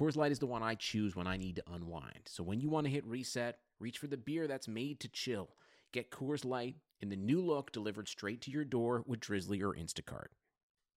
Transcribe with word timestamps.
Coors 0.00 0.16
Light 0.16 0.32
is 0.32 0.38
the 0.38 0.46
one 0.46 0.62
I 0.62 0.76
choose 0.76 1.14
when 1.14 1.26
I 1.26 1.36
need 1.36 1.56
to 1.56 1.62
unwind. 1.70 2.20
So 2.24 2.42
when 2.42 2.58
you 2.58 2.70
want 2.70 2.86
to 2.86 2.90
hit 2.90 3.04
reset, 3.04 3.58
reach 3.78 3.98
for 3.98 4.06
the 4.06 4.16
beer 4.16 4.46
that's 4.46 4.66
made 4.66 4.98
to 5.00 5.08
chill. 5.08 5.50
Get 5.92 6.10
Coors 6.10 6.42
Light 6.42 6.76
in 7.02 7.10
the 7.10 7.16
new 7.16 7.42
look 7.42 7.70
delivered 7.70 8.08
straight 8.08 8.40
to 8.42 8.50
your 8.50 8.64
door 8.64 9.04
with 9.06 9.20
Drizly 9.20 9.60
or 9.62 9.74
Instacart. 9.74 10.28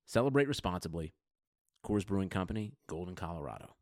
Celebrate 0.06 0.48
responsibly. 0.48 1.12
Coors 1.86 2.08
Brewing 2.08 2.30
Company, 2.30 2.76
Golden, 2.88 3.14
Colorado. 3.14 3.76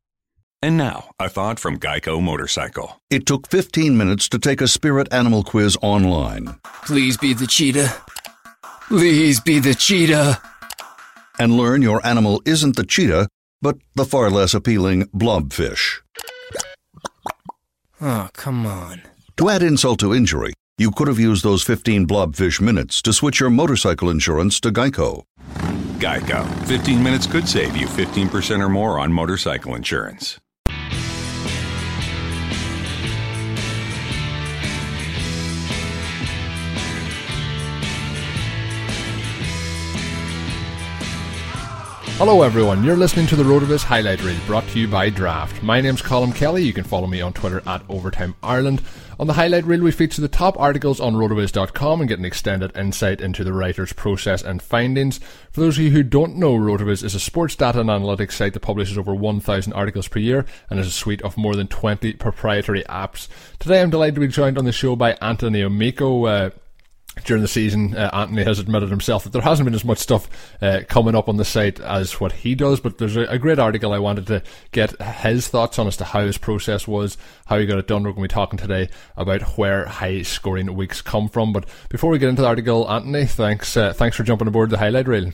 And 0.63 0.75
now, 0.75 1.11
a 1.19 1.29
thought 1.29 1.59
from 1.59 1.77
Geico 1.77 2.19
Motorcycle. 2.19 2.99
It 3.11 3.27
took 3.27 3.47
15 3.47 3.95
minutes 3.95 4.27
to 4.29 4.39
take 4.39 4.59
a 4.59 4.67
spirit 4.67 5.07
animal 5.13 5.43
quiz 5.43 5.77
online. 5.83 6.59
Please 6.63 7.17
be 7.17 7.35
the 7.35 7.45
cheetah. 7.45 7.95
Please 8.87 9.39
be 9.39 9.59
the 9.59 9.75
cheetah. 9.75 10.41
And 11.37 11.53
learn 11.53 11.83
your 11.83 12.03
animal 12.05 12.41
isn't 12.45 12.75
the 12.75 12.83
cheetah, 12.83 13.27
but 13.61 13.77
the 13.95 14.05
far 14.05 14.29
less 14.29 14.53
appealing 14.53 15.05
blobfish. 15.07 16.01
Oh, 18.01 18.29
come 18.33 18.65
on. 18.65 19.03
To 19.37 19.49
add 19.49 19.63
insult 19.63 19.99
to 19.99 20.13
injury, 20.13 20.53
you 20.77 20.91
could 20.91 21.07
have 21.07 21.19
used 21.19 21.43
those 21.43 21.63
15 21.63 22.07
blobfish 22.07 22.59
minutes 22.59 23.01
to 23.03 23.13
switch 23.13 23.39
your 23.39 23.49
motorcycle 23.49 24.09
insurance 24.09 24.59
to 24.61 24.71
Geico. 24.71 25.23
Geico. 25.99 26.47
15 26.67 27.03
minutes 27.03 27.27
could 27.27 27.47
save 27.47 27.77
you 27.77 27.85
15% 27.85 28.59
or 28.59 28.69
more 28.69 28.99
on 28.99 29.13
motorcycle 29.13 29.75
insurance. 29.75 30.39
Hello, 42.21 42.43
everyone. 42.43 42.83
You're 42.83 42.97
listening 42.97 43.25
to 43.27 43.35
the 43.35 43.41
RotoViz 43.41 43.83
highlight 43.83 44.21
reel 44.21 44.37
brought 44.45 44.67
to 44.67 44.79
you 44.79 44.87
by 44.87 45.09
Draft. 45.09 45.63
My 45.63 45.81
name's 45.81 46.03
Colm 46.03 46.35
Kelly. 46.35 46.61
You 46.61 46.71
can 46.71 46.83
follow 46.83 47.07
me 47.07 47.19
on 47.19 47.33
Twitter 47.33 47.63
at 47.65 47.81
Overtime 47.89 48.35
Ireland. 48.43 48.83
On 49.19 49.25
the 49.25 49.33
highlight 49.33 49.65
reel, 49.65 49.81
we 49.81 49.91
feature 49.91 50.21
the 50.21 50.27
top 50.27 50.55
articles 50.59 50.99
on 50.99 51.15
rotoviz.com 51.15 51.99
and 51.99 52.07
get 52.07 52.19
an 52.19 52.25
extended 52.25 52.77
insight 52.77 53.21
into 53.21 53.43
the 53.43 53.53
writer's 53.53 53.91
process 53.91 54.43
and 54.43 54.61
findings. 54.61 55.19
For 55.51 55.61
those 55.61 55.79
of 55.79 55.83
you 55.83 55.89
who 55.89 56.03
don't 56.03 56.35
know, 56.35 56.53
Rotoviz 56.53 57.03
is 57.03 57.15
a 57.15 57.19
sports 57.19 57.55
data 57.55 57.79
and 57.79 57.89
analytics 57.89 58.33
site 58.33 58.53
that 58.53 58.59
publishes 58.59 58.99
over 58.99 59.15
1,000 59.15 59.73
articles 59.73 60.07
per 60.07 60.19
year 60.19 60.45
and 60.69 60.77
has 60.77 60.89
a 60.89 60.91
suite 60.91 61.23
of 61.23 61.37
more 61.37 61.55
than 61.55 61.69
20 61.69 62.13
proprietary 62.13 62.83
apps. 62.83 63.29
Today, 63.57 63.81
I'm 63.81 63.89
delighted 63.89 64.13
to 64.13 64.21
be 64.21 64.27
joined 64.27 64.59
on 64.59 64.65
the 64.65 64.71
show 64.71 64.95
by 64.95 65.13
Anthony 65.13 65.61
Amico. 65.61 66.25
Uh, 66.25 66.49
during 67.25 67.41
the 67.41 67.47
season, 67.47 67.95
uh, 67.95 68.09
Anthony 68.13 68.43
has 68.43 68.59
admitted 68.59 68.89
himself 68.89 69.23
that 69.23 69.33
there 69.33 69.41
hasn't 69.41 69.65
been 69.65 69.75
as 69.75 69.83
much 69.83 69.97
stuff 69.97 70.29
uh, 70.61 70.81
coming 70.87 71.13
up 71.13 71.27
on 71.27 71.37
the 71.37 71.45
site 71.45 71.79
as 71.81 72.19
what 72.19 72.31
he 72.31 72.55
does, 72.55 72.79
but 72.79 72.97
there's 72.97 73.17
a, 73.17 73.23
a, 73.23 73.37
great 73.37 73.59
article 73.59 73.91
I 73.91 73.99
wanted 73.99 74.27
to 74.27 74.41
get 74.71 74.99
his 75.01 75.47
thoughts 75.47 75.77
on 75.77 75.87
as 75.87 75.97
to 75.97 76.05
how 76.05 76.21
his 76.21 76.37
process 76.37 76.87
was, 76.87 77.17
how 77.47 77.59
he 77.59 77.65
got 77.65 77.79
it 77.79 77.87
done. 77.87 78.03
We're 78.03 78.11
going 78.11 78.27
to 78.27 78.33
be 78.33 78.33
talking 78.33 78.57
today 78.57 78.89
about 79.17 79.41
where 79.57 79.85
high 79.85 80.21
scoring 80.21 80.73
weeks 80.73 81.01
come 81.01 81.27
from. 81.27 81.51
But 81.51 81.65
before 81.89 82.09
we 82.09 82.17
get 82.17 82.29
into 82.29 82.43
the 82.43 82.47
article, 82.47 82.89
Anthony, 82.89 83.25
thanks 83.25 83.75
uh, 83.75 83.91
thanks 83.93 84.15
for 84.15 84.23
jumping 84.23 84.47
aboard 84.47 84.69
the 84.69 84.77
highlight 84.77 85.07
reel. 85.07 85.31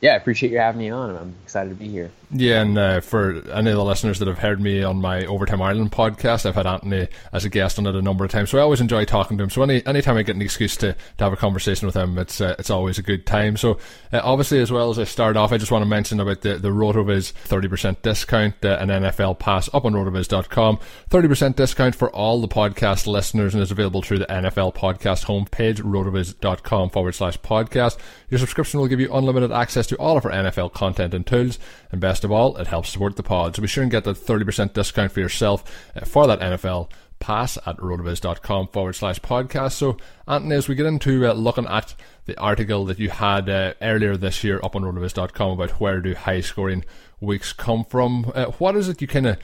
Yeah, 0.00 0.12
I 0.12 0.16
appreciate 0.16 0.50
you 0.50 0.58
having 0.58 0.78
me 0.78 0.90
on. 0.90 1.14
I'm 1.14 1.34
excited 1.44 1.70
to 1.70 1.76
be 1.76 1.88
here. 1.88 2.10
Yeah, 2.32 2.62
and 2.62 2.78
uh, 2.78 3.00
for 3.00 3.42
any 3.50 3.70
of 3.70 3.76
the 3.76 3.84
listeners 3.84 4.20
that 4.20 4.28
have 4.28 4.38
heard 4.38 4.60
me 4.60 4.82
on 4.82 5.00
my 5.00 5.26
Overtime 5.26 5.60
Ireland 5.60 5.90
podcast, 5.90 6.46
I've 6.46 6.54
had 6.54 6.66
Anthony 6.66 7.08
as 7.32 7.44
a 7.44 7.48
guest 7.48 7.78
on 7.78 7.86
it 7.86 7.94
a 7.96 8.00
number 8.00 8.24
of 8.24 8.30
times, 8.30 8.50
so 8.50 8.58
I 8.58 8.62
always 8.62 8.80
enjoy 8.80 9.04
talking 9.04 9.36
to 9.36 9.44
him. 9.44 9.50
So 9.50 9.62
any 9.62 9.84
anytime 9.84 10.16
I 10.16 10.22
get 10.22 10.36
an 10.36 10.42
excuse 10.42 10.76
to, 10.78 10.92
to 11.18 11.24
have 11.24 11.32
a 11.32 11.36
conversation 11.36 11.86
with 11.86 11.96
him, 11.96 12.16
it's 12.18 12.40
uh, 12.40 12.54
it's 12.58 12.70
always 12.70 12.98
a 12.98 13.02
good 13.02 13.26
time. 13.26 13.56
So 13.56 13.78
uh, 14.12 14.20
obviously, 14.22 14.60
as 14.60 14.70
well 14.70 14.90
as 14.90 14.98
I 14.98 15.04
start 15.04 15.36
off, 15.36 15.52
I 15.52 15.58
just 15.58 15.72
want 15.72 15.82
to 15.82 15.88
mention 15.88 16.20
about 16.20 16.40
the 16.42 16.54
the 16.54 16.68
Rotoviz 16.68 17.32
30% 17.48 18.00
discount, 18.00 18.64
uh, 18.64 18.78
an 18.80 18.88
NFL 18.88 19.38
pass 19.38 19.68
up 19.74 19.84
on 19.84 19.92
rotoviz.com, 19.92 20.78
30% 21.10 21.56
discount 21.56 21.94
for 21.96 22.10
all 22.10 22.40
the 22.40 22.48
podcast 22.48 23.06
listeners, 23.06 23.54
and 23.54 23.62
is 23.62 23.72
available 23.72 24.02
through 24.02 24.20
the 24.20 24.26
NFL 24.26 24.74
podcast 24.74 25.26
homepage, 25.26 25.82
rotoviz.com 25.82 26.90
forward 26.90 27.16
slash 27.16 27.38
podcast. 27.40 27.98
Your 28.30 28.38
subscription 28.38 28.78
will 28.78 28.86
give 28.86 29.00
you 29.00 29.12
unlimited 29.12 29.50
access 29.50 29.89
to 29.90 29.96
all 29.96 30.16
of 30.16 30.24
our 30.24 30.32
NFL 30.32 30.72
content 30.72 31.14
and 31.14 31.26
tools. 31.26 31.58
And 31.92 32.00
best 32.00 32.24
of 32.24 32.32
all, 32.32 32.56
it 32.56 32.68
helps 32.68 32.90
support 32.90 33.16
the 33.16 33.22
pod. 33.22 33.54
So 33.54 33.62
be 33.62 33.68
sure 33.68 33.82
and 33.82 33.90
get 33.90 34.04
that 34.04 34.16
30% 34.16 34.72
discount 34.72 35.12
for 35.12 35.20
yourself 35.20 35.64
uh, 35.94 36.04
for 36.04 36.26
that 36.26 36.40
NFL 36.40 36.90
pass 37.18 37.58
at 37.66 37.76
rotoviz.com 37.76 38.68
forward 38.68 38.94
slash 38.94 39.20
podcast. 39.20 39.72
So, 39.72 39.98
Anthony, 40.26 40.54
as 40.56 40.68
we 40.68 40.74
get 40.74 40.86
into 40.86 41.26
uh, 41.28 41.34
looking 41.34 41.66
at 41.66 41.94
the 42.24 42.38
article 42.40 42.86
that 42.86 42.98
you 42.98 43.10
had 43.10 43.48
uh, 43.48 43.74
earlier 43.82 44.16
this 44.16 44.42
year 44.42 44.58
up 44.62 44.74
on 44.74 44.82
rotoviz.com 44.82 45.50
about 45.50 45.72
where 45.80 46.00
do 46.00 46.14
high 46.14 46.40
scoring 46.40 46.84
weeks 47.20 47.52
come 47.52 47.84
from, 47.84 48.32
uh, 48.34 48.46
what 48.46 48.74
is 48.76 48.88
it 48.88 49.02
you 49.02 49.06
kind 49.06 49.26
of 49.26 49.38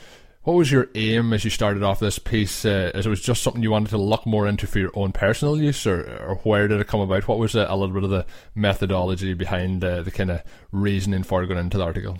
what 0.46 0.54
was 0.54 0.70
your 0.70 0.88
aim 0.94 1.32
as 1.32 1.42
you 1.42 1.50
started 1.50 1.82
off 1.82 1.98
this 1.98 2.20
piece? 2.20 2.64
Uh, 2.64 2.92
as 2.94 3.04
it 3.04 3.08
was 3.08 3.20
just 3.20 3.42
something 3.42 3.64
you 3.64 3.72
wanted 3.72 3.90
to 3.90 3.98
look 3.98 4.24
more 4.24 4.46
into 4.46 4.68
for 4.68 4.78
your 4.78 4.92
own 4.94 5.10
personal 5.10 5.60
use, 5.60 5.84
or, 5.88 6.02
or 6.24 6.36
where 6.44 6.68
did 6.68 6.80
it 6.80 6.86
come 6.86 7.00
about? 7.00 7.26
What 7.26 7.40
was 7.40 7.56
a, 7.56 7.66
a 7.68 7.76
little 7.76 7.92
bit 7.92 8.04
of 8.04 8.10
the 8.10 8.24
methodology 8.54 9.34
behind 9.34 9.82
uh, 9.82 10.02
the 10.02 10.12
kind 10.12 10.30
of 10.30 10.42
reasoning 10.70 11.24
for 11.24 11.44
going 11.46 11.58
into 11.58 11.78
the 11.78 11.84
article? 11.84 12.18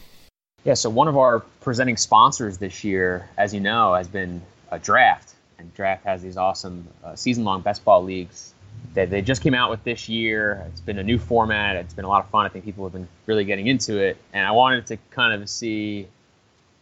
Yeah, 0.65 0.75
so 0.75 0.91
one 0.91 1.07
of 1.07 1.17
our 1.17 1.39
presenting 1.61 1.97
sponsors 1.97 2.59
this 2.59 2.83
year, 2.83 3.29
as 3.39 3.55
you 3.55 3.61
know, 3.61 3.95
has 3.95 4.09
been 4.09 4.43
a 4.73 4.81
draft, 4.81 5.33
and 5.61 5.73
draft 5.75 6.05
has 6.05 6.21
these 6.21 6.37
awesome 6.37 6.89
uh, 7.05 7.15
season-long 7.15 7.61
best 7.61 7.85
ball 7.85 8.03
leagues 8.03 8.53
that 8.95 9.09
they 9.09 9.23
just 9.23 9.41
came 9.41 9.55
out 9.55 9.71
with 9.71 9.85
this 9.85 10.09
year. 10.09 10.67
It's 10.73 10.81
been 10.81 10.99
a 10.99 11.05
new 11.05 11.21
format. 11.21 11.77
It's 11.77 11.95
been 11.95 12.05
a 12.05 12.09
lot 12.09 12.25
of 12.25 12.31
fun. 12.31 12.45
I 12.45 12.49
think 12.49 12.65
people 12.65 12.83
have 12.87 12.93
been 12.93 13.07
really 13.27 13.45
getting 13.45 13.69
into 13.69 13.99
it, 13.99 14.17
and 14.33 14.45
I 14.45 14.51
wanted 14.51 14.89
to 14.89 14.97
kind 15.13 15.41
of 15.41 15.49
see 15.49 16.09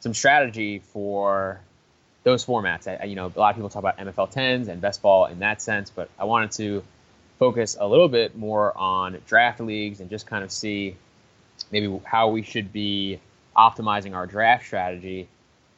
some 0.04 0.12
strategy 0.12 0.80
for 0.92 1.58
those 2.24 2.44
formats. 2.44 2.86
I, 2.86 3.06
you 3.06 3.14
know, 3.16 3.32
a 3.34 3.40
lot 3.40 3.48
of 3.48 3.56
people 3.56 3.70
talk 3.70 3.80
about 3.80 3.96
MFL 3.96 4.30
10s 4.30 4.68
and 4.68 4.78
best 4.78 5.00
ball 5.00 5.24
in 5.24 5.38
that 5.38 5.62
sense, 5.62 5.88
but 5.88 6.10
I 6.18 6.24
wanted 6.24 6.52
to 6.52 6.84
focus 7.38 7.74
a 7.80 7.88
little 7.88 8.08
bit 8.08 8.36
more 8.36 8.76
on 8.76 9.18
draft 9.26 9.60
leagues 9.60 10.00
and 10.00 10.10
just 10.10 10.26
kind 10.26 10.44
of 10.44 10.52
see 10.52 10.94
maybe 11.72 11.98
how 12.04 12.28
we 12.28 12.42
should 12.42 12.70
be 12.70 13.18
optimizing 13.56 14.14
our 14.14 14.26
draft 14.26 14.66
strategy. 14.66 15.26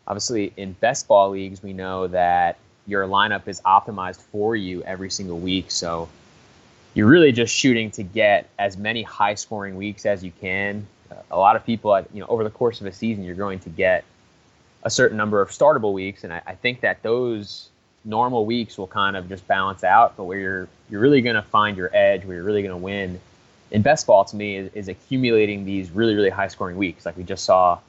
Obviously, 0.08 0.52
in 0.56 0.72
best 0.72 1.06
ball 1.06 1.30
leagues, 1.30 1.62
we 1.62 1.72
know 1.72 2.08
that 2.08 2.58
your 2.84 3.06
lineup 3.06 3.46
is 3.46 3.60
optimized 3.60 4.20
for 4.20 4.56
you 4.56 4.82
every 4.82 5.08
single 5.08 5.38
week. 5.38 5.70
So 5.70 6.08
you're 6.94 7.06
really 7.06 7.30
just 7.30 7.54
shooting 7.54 7.92
to 7.92 8.02
get 8.02 8.48
as 8.58 8.76
many 8.76 9.04
high 9.04 9.34
scoring 9.34 9.76
weeks 9.76 10.04
as 10.04 10.24
you 10.24 10.32
can. 10.40 10.84
a 11.30 11.38
lot 11.38 11.54
of 11.54 11.64
people, 11.64 11.96
you 12.12 12.18
know, 12.18 12.26
over 12.26 12.42
the 12.42 12.50
course 12.50 12.80
of 12.80 12.88
a 12.88 12.92
season, 12.92 13.22
you're 13.22 13.36
going 13.36 13.60
to 13.60 13.68
get 13.68 14.04
a 14.86 14.90
certain 14.90 15.16
number 15.16 15.42
of 15.42 15.50
startable 15.50 15.92
weeks, 15.92 16.22
and 16.22 16.32
I, 16.32 16.40
I 16.46 16.54
think 16.54 16.80
that 16.82 17.02
those 17.02 17.70
normal 18.04 18.46
weeks 18.46 18.78
will 18.78 18.86
kind 18.86 19.16
of 19.16 19.28
just 19.28 19.44
balance 19.48 19.82
out, 19.82 20.16
but 20.16 20.24
where 20.24 20.38
you're 20.38 20.68
you're 20.88 21.00
really 21.00 21.20
going 21.20 21.34
to 21.34 21.42
find 21.42 21.76
your 21.76 21.90
edge, 21.92 22.24
where 22.24 22.36
you're 22.36 22.44
really 22.44 22.62
going 22.62 22.70
to 22.70 22.82
win 22.82 23.20
in 23.72 23.82
best 23.82 24.06
ball 24.06 24.24
to 24.24 24.36
me 24.36 24.56
is, 24.56 24.72
is, 24.74 24.88
accumulating 24.88 25.64
these 25.64 25.90
really 25.90 26.14
really 26.14 26.30
high 26.30 26.46
scoring 26.46 26.76
weeks. 26.76 27.04
Like 27.04 27.16
we 27.16 27.24
just 27.24 27.44
saw, 27.44 27.80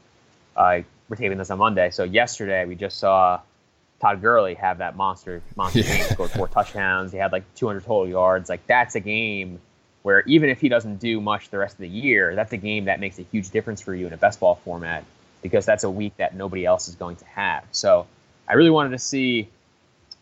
uh, 0.56 0.80
we're 1.08 1.18
taping 1.18 1.38
this 1.38 1.52
on 1.52 1.60
Monday, 1.60 1.92
so 1.92 2.04
yesterday 2.04 2.66
we 2.66 2.74
just 2.74 2.98
saw 2.98 3.42
Todd 4.02 4.20
Gurley 4.20 4.56
have 4.56 4.80
that 4.80 4.96
monster 4.96 5.44
monster 5.56 5.82
yeah. 5.82 5.98
game, 5.98 6.04
scored 6.10 6.32
four 6.32 6.48
touchdowns. 6.48 7.12
He 7.12 7.20
had 7.20 7.32
like 7.32 7.44
200 7.54 7.82
total 7.82 8.08
yards. 8.08 8.50
Like 8.50 8.66
that's 8.66 8.96
a 8.96 9.00
game 9.00 9.60
where 10.02 10.22
even 10.22 10.50
if 10.50 10.60
he 10.60 10.68
doesn't 10.68 10.98
do 10.98 11.22
much 11.22 11.52
the 11.52 11.60
rest 11.60 11.76
of 11.76 11.80
the 11.80 11.90
year, 11.90 12.34
that's 12.34 12.54
a 12.54 12.58
game 12.58 12.86
that 12.86 13.00
makes 13.00 13.20
a 13.20 13.24
huge 13.24 13.52
difference 13.52 13.82
for 13.82 13.94
you 13.94 14.08
in 14.08 14.14
a 14.14 14.18
best 14.18 14.40
ball 14.40 14.56
format 14.66 15.04
because 15.48 15.66
that's 15.66 15.84
a 15.84 15.90
week 15.90 16.16
that 16.18 16.36
nobody 16.36 16.66
else 16.66 16.88
is 16.88 16.96
going 16.96 17.16
to 17.18 17.26
have. 17.26 17.64
So 17.72 18.08
I 18.48 18.54
really 18.54 18.70
wanted 18.70 18.92
to 18.92 19.00
see 19.00 19.50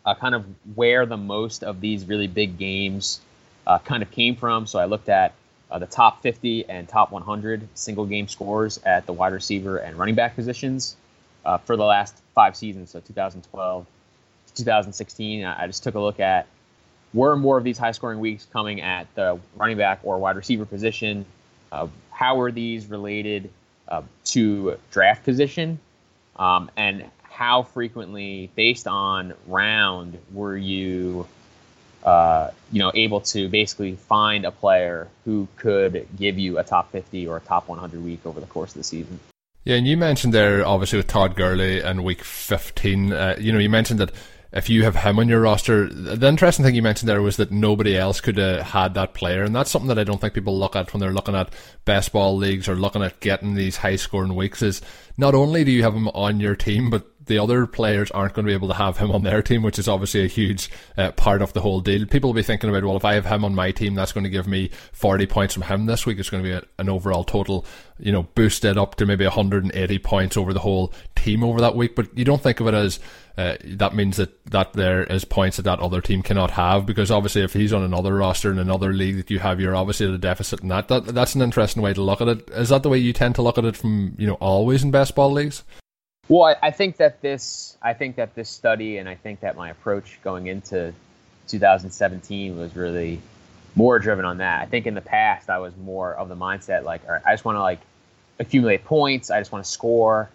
uh, 0.05 0.15
kind 0.15 0.35
of 0.35 0.45
where 0.75 1.05
the 1.05 1.17
most 1.17 1.63
of 1.63 1.81
these 1.81 2.05
really 2.05 2.27
big 2.27 2.57
games 2.57 3.19
uh, 3.65 3.79
kind 3.79 4.03
of 4.03 4.11
came 4.11 4.35
from. 4.35 4.67
So 4.67 4.79
I 4.79 4.85
looked 4.85 5.09
at 5.09 5.33
uh, 5.71 5.79
the 5.79 5.87
top 5.87 6.21
50 6.21 6.69
and 6.69 6.87
top 6.87 7.11
100 7.11 7.67
single 7.73 8.05
game 8.05 8.27
scores 8.27 8.79
at 8.85 9.05
the 9.05 9.13
wide 9.13 9.33
receiver 9.33 9.77
and 9.77 9.97
running 9.97 10.15
back 10.15 10.35
positions 10.35 10.95
uh, 11.43 11.57
for 11.57 11.75
the 11.75 11.83
last 11.83 12.15
five 12.33 12.55
seasons, 12.55 12.91
so 12.91 12.99
2012 12.99 13.85
to 14.47 14.53
2016. 14.53 15.45
I 15.45 15.67
just 15.67 15.83
took 15.83 15.95
a 15.95 15.99
look 15.99 16.19
at 16.19 16.47
were 17.13 17.35
more 17.35 17.57
of 17.57 17.63
these 17.63 17.77
high 17.77 17.91
scoring 17.91 18.19
weeks 18.19 18.45
coming 18.51 18.81
at 18.81 19.07
the 19.15 19.39
running 19.55 19.77
back 19.77 19.99
or 20.03 20.17
wide 20.17 20.35
receiver 20.35 20.65
position? 20.65 21.25
Uh, 21.71 21.87
how 22.11 22.39
are 22.41 22.51
these 22.51 22.87
related 22.87 23.49
uh, 23.87 24.01
to 24.25 24.77
draft 24.91 25.23
position? 25.23 25.79
Um, 26.35 26.69
and 26.75 27.05
how 27.29 27.63
frequently, 27.63 28.49
based 28.55 28.87
on 28.87 29.33
round, 29.47 30.17
were 30.31 30.55
you, 30.55 31.27
uh, 32.03 32.51
you 32.71 32.79
know, 32.79 32.91
able 32.93 33.21
to 33.21 33.49
basically 33.49 33.95
find 33.95 34.45
a 34.45 34.51
player 34.51 35.07
who 35.25 35.47
could 35.57 36.07
give 36.17 36.37
you 36.39 36.57
a 36.57 36.63
top 36.63 36.91
50 36.91 37.27
or 37.27 37.37
a 37.37 37.41
top 37.41 37.67
100 37.67 38.03
week 38.03 38.25
over 38.25 38.39
the 38.39 38.45
course 38.45 38.71
of 38.71 38.77
the 38.77 38.83
season? 38.83 39.19
Yeah, 39.65 39.77
and 39.77 39.87
you 39.87 39.97
mentioned 39.97 40.33
there, 40.33 40.65
obviously, 40.65 40.97
with 40.97 41.07
Todd 41.07 41.35
Gurley 41.35 41.81
and 41.81 42.03
week 42.03 42.23
15, 42.23 43.11
uh, 43.11 43.35
you 43.39 43.51
know, 43.51 43.57
you 43.57 43.69
mentioned 43.69 43.99
that 43.99 44.11
if 44.55 44.69
you 44.69 44.83
have 44.83 44.95
him 44.95 45.19
on 45.19 45.27
your 45.27 45.41
roster, 45.41 45.89
the 45.89 46.27
interesting 46.27 46.63
thing 46.63 46.75
you 46.75 46.81
mentioned 46.81 47.09
there 47.09 47.21
was 47.21 47.35
that 47.37 47.51
nobody 47.51 47.97
else 47.97 48.21
could 48.21 48.37
have 48.37 48.61
had 48.61 48.93
that 48.93 49.13
player, 49.13 49.43
and 49.43 49.53
that's 49.53 49.69
something 49.69 49.89
that 49.89 49.99
I 49.99 50.05
don't 50.05 50.21
think 50.21 50.33
people 50.33 50.57
look 50.57 50.77
at 50.77 50.93
when 50.93 51.01
they're 51.01 51.11
looking 51.11 51.35
at 51.35 51.53
best 51.83 52.13
ball 52.13 52.37
leagues 52.37 52.69
or 52.69 52.75
looking 52.75 53.03
at 53.03 53.19
getting 53.19 53.55
these 53.55 53.75
high 53.75 53.97
scoring 53.97 54.33
weeks. 54.33 54.61
Is 54.61 54.81
not 55.17 55.35
only 55.35 55.65
do 55.65 55.71
you 55.71 55.83
have 55.83 55.93
him 55.93 56.07
on 56.07 56.39
your 56.39 56.55
team, 56.55 56.89
but 56.89 57.05
the 57.25 57.39
other 57.39 57.65
players 57.65 58.11
aren't 58.11 58.33
going 58.33 58.45
to 58.45 58.49
be 58.49 58.53
able 58.53 58.67
to 58.67 58.75
have 58.75 58.97
him 58.97 59.11
on 59.11 59.23
their 59.23 59.41
team, 59.41 59.63
which 59.63 59.79
is 59.79 59.87
obviously 59.87 60.23
a 60.23 60.27
huge 60.27 60.69
uh, 60.97 61.11
part 61.11 61.41
of 61.41 61.53
the 61.53 61.61
whole 61.61 61.81
deal. 61.81 62.05
People 62.05 62.29
will 62.29 62.35
be 62.35 62.43
thinking 62.43 62.69
about, 62.69 62.83
well, 62.83 62.95
if 62.95 63.05
I 63.05 63.15
have 63.15 63.25
him 63.25 63.43
on 63.43 63.55
my 63.55 63.71
team, 63.71 63.95
that's 63.95 64.11
going 64.11 64.23
to 64.23 64.29
give 64.29 64.47
me 64.47 64.69
40 64.93 65.25
points 65.25 65.53
from 65.53 65.63
him 65.63 65.85
this 65.85 66.05
week. 66.05 66.19
It's 66.19 66.29
going 66.29 66.43
to 66.43 66.49
be 66.49 66.55
a, 66.55 66.63
an 66.79 66.89
overall 66.89 67.23
total, 67.23 67.65
you 67.99 68.11
know, 68.11 68.23
boosted 68.35 68.77
up 68.77 68.95
to 68.95 69.05
maybe 69.05 69.25
180 69.25 69.99
points 69.99 70.37
over 70.37 70.53
the 70.53 70.59
whole 70.59 70.93
team 71.15 71.43
over 71.43 71.59
that 71.61 71.75
week. 71.75 71.95
But 71.95 72.15
you 72.17 72.25
don't 72.25 72.41
think 72.41 72.59
of 72.59 72.67
it 72.67 72.73
as 72.73 72.99
uh, 73.37 73.55
that 73.63 73.93
means 73.93 74.17
that, 74.17 74.45
that 74.45 74.73
there 74.73 75.03
is 75.03 75.25
points 75.25 75.57
that 75.57 75.63
that 75.63 75.79
other 75.79 75.99
team 75.99 76.21
cannot 76.21 76.51
have 76.51 76.85
because 76.85 77.11
obviously 77.11 77.41
if 77.41 77.53
he's 77.53 77.73
on 77.73 77.83
another 77.83 78.15
roster 78.15 78.49
in 78.49 78.59
another 78.59 78.93
league 78.93 79.17
that 79.17 79.29
you 79.29 79.39
have, 79.39 79.59
you're 79.59 79.75
obviously 79.75 80.07
at 80.07 80.13
a 80.13 80.17
deficit 80.17 80.61
in 80.61 80.69
that. 80.69 80.87
that. 80.87 81.05
That's 81.05 81.35
an 81.35 81.41
interesting 81.41 81.81
way 81.81 81.93
to 81.93 82.01
look 82.01 82.21
at 82.21 82.27
it. 82.29 82.49
Is 82.51 82.69
that 82.69 82.83
the 82.83 82.89
way 82.89 82.97
you 82.97 83.11
tend 83.11 83.35
to 83.35 83.41
look 83.41 83.57
at 83.57 83.65
it 83.65 83.75
from, 83.75 84.15
you 84.17 84.25
know, 84.25 84.35
always 84.35 84.83
in 84.83 84.91
best 84.91 85.15
ball 85.15 85.31
leagues? 85.31 85.63
Well, 86.29 86.43
I, 86.43 86.67
I, 86.67 86.71
think 86.71 86.97
that 86.97 87.21
this, 87.21 87.77
I 87.81 87.93
think 87.93 88.15
that 88.15 88.35
this 88.35 88.49
study, 88.49 88.97
and 88.97 89.07
I 89.07 89.15
think 89.15 89.41
that 89.41 89.55
my 89.55 89.69
approach 89.69 90.17
going 90.23 90.47
into 90.47 90.93
2017 91.47 92.57
was 92.57 92.75
really 92.75 93.21
more 93.75 93.99
driven 93.99 94.23
on 94.23 94.37
that. 94.37 94.61
I 94.61 94.65
think 94.65 94.87
in 94.87 94.93
the 94.93 95.01
past 95.01 95.49
I 95.49 95.59
was 95.59 95.75
more 95.75 96.13
of 96.13 96.29
the 96.29 96.35
mindset 96.35 96.83
like, 96.83 97.05
all 97.05 97.11
right, 97.11 97.21
I 97.25 97.33
just 97.33 97.43
want 97.43 97.57
to 97.57 97.61
like 97.61 97.81
accumulate 98.39 98.85
points, 98.85 99.29
I 99.29 99.39
just 99.39 99.51
want 99.51 99.65
to 99.65 99.71
score. 99.71 100.29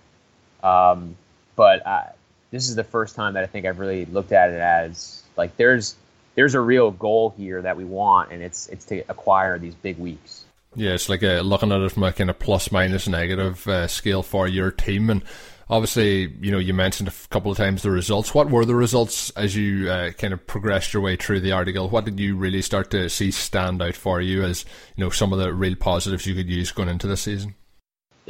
Um, 0.63 1.17
but 1.57 1.87
I, 1.87 2.11
this 2.51 2.69
is 2.69 2.75
the 2.75 2.85
first 2.85 3.15
time 3.15 3.35
that 3.35 3.45
I 3.45 3.47
think 3.47 3.67
I've 3.67 3.79
really 3.79 4.07
looked 4.07 4.33
at 4.33 4.51
it 4.51 4.61
as 4.61 5.23
like 5.37 5.57
there's 5.57 5.97
there's 6.35 6.55
a 6.55 6.61
real 6.61 6.91
goal 6.91 7.35
here 7.37 7.61
that 7.63 7.77
we 7.77 7.85
want, 7.85 8.33
and 8.33 8.43
it's 8.43 8.69
it's 8.69 8.85
to 8.87 9.01
acquire 9.09 9.59
these 9.59 9.75
big 9.75 9.99
weeks. 9.99 10.45
Yeah, 10.77 10.93
it's 10.93 11.09
like 11.09 11.23
a, 11.23 11.41
looking 11.41 11.73
at 11.73 11.81
it 11.81 11.91
from 11.91 12.05
a 12.05 12.13
kind 12.13 12.31
of 12.31 12.39
plus 12.39 12.71
minus 12.71 13.09
negative 13.09 13.67
uh, 13.67 13.89
scale 13.89 14.23
for 14.23 14.47
your 14.47 14.71
team, 14.71 15.11
and 15.11 15.23
obviously, 15.69 16.33
you 16.41 16.51
know, 16.51 16.59
you 16.59 16.75
mentioned 16.75 17.09
a 17.09 17.29
couple 17.29 17.51
of 17.51 17.57
times 17.57 17.83
the 17.83 17.91
results. 17.91 18.35
What 18.35 18.51
were 18.51 18.65
the 18.65 18.75
results 18.75 19.31
as 19.31 19.57
you 19.57 19.91
uh, 19.91 20.13
kind 20.13 20.33
of 20.33 20.47
progressed 20.47 20.93
your 20.93 21.03
way 21.03 21.17
through 21.17 21.41
the 21.41 21.53
article? 21.53 21.89
What 21.89 22.05
did 22.05 22.21
you 22.21 22.37
really 22.37 22.63
start 22.63 22.91
to 22.93 23.09
see 23.09 23.31
stand 23.31 23.83
out 23.83 23.95
for 23.95 24.21
you 24.21 24.45
as 24.45 24.65
you 24.97 25.05
know 25.05 25.11
some 25.11 25.33
of 25.33 25.39
the 25.39 25.53
real 25.53 25.77
positives 25.77 26.27
you 26.27 26.35
could 26.35 26.49
use 26.49 26.71
going 26.73 26.89
into 26.89 27.07
this 27.07 27.23
season? 27.23 27.55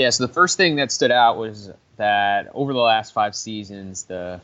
Yeah, 0.01 0.09
so 0.09 0.27
the 0.27 0.33
first 0.33 0.57
thing 0.57 0.77
that 0.77 0.91
stood 0.91 1.11
out 1.11 1.37
was 1.37 1.71
that 1.99 2.49
over 2.55 2.73
the 2.73 2.79
last 2.79 3.13
five 3.13 3.37
seasons, 3.37 4.05
the 4.05 4.41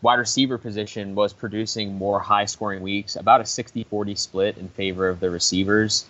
wide 0.00 0.14
receiver 0.14 0.56
position 0.56 1.14
was 1.14 1.34
producing 1.34 1.92
more 1.92 2.18
high 2.18 2.46
scoring 2.46 2.80
weeks, 2.80 3.14
about 3.14 3.42
a 3.42 3.44
60 3.44 3.84
40 3.84 4.14
split 4.14 4.56
in 4.56 4.70
favor 4.70 5.10
of 5.10 5.20
the 5.20 5.28
receivers, 5.28 6.06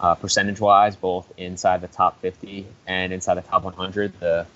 uh, 0.00 0.14
percentage 0.14 0.58
wise, 0.60 0.96
both 0.96 1.30
inside 1.36 1.82
the 1.82 1.88
top 1.88 2.18
50 2.22 2.66
and 2.86 3.12
inside 3.12 3.34
the 3.34 3.42
top 3.42 3.64
100. 3.64 4.18
The 4.18 4.46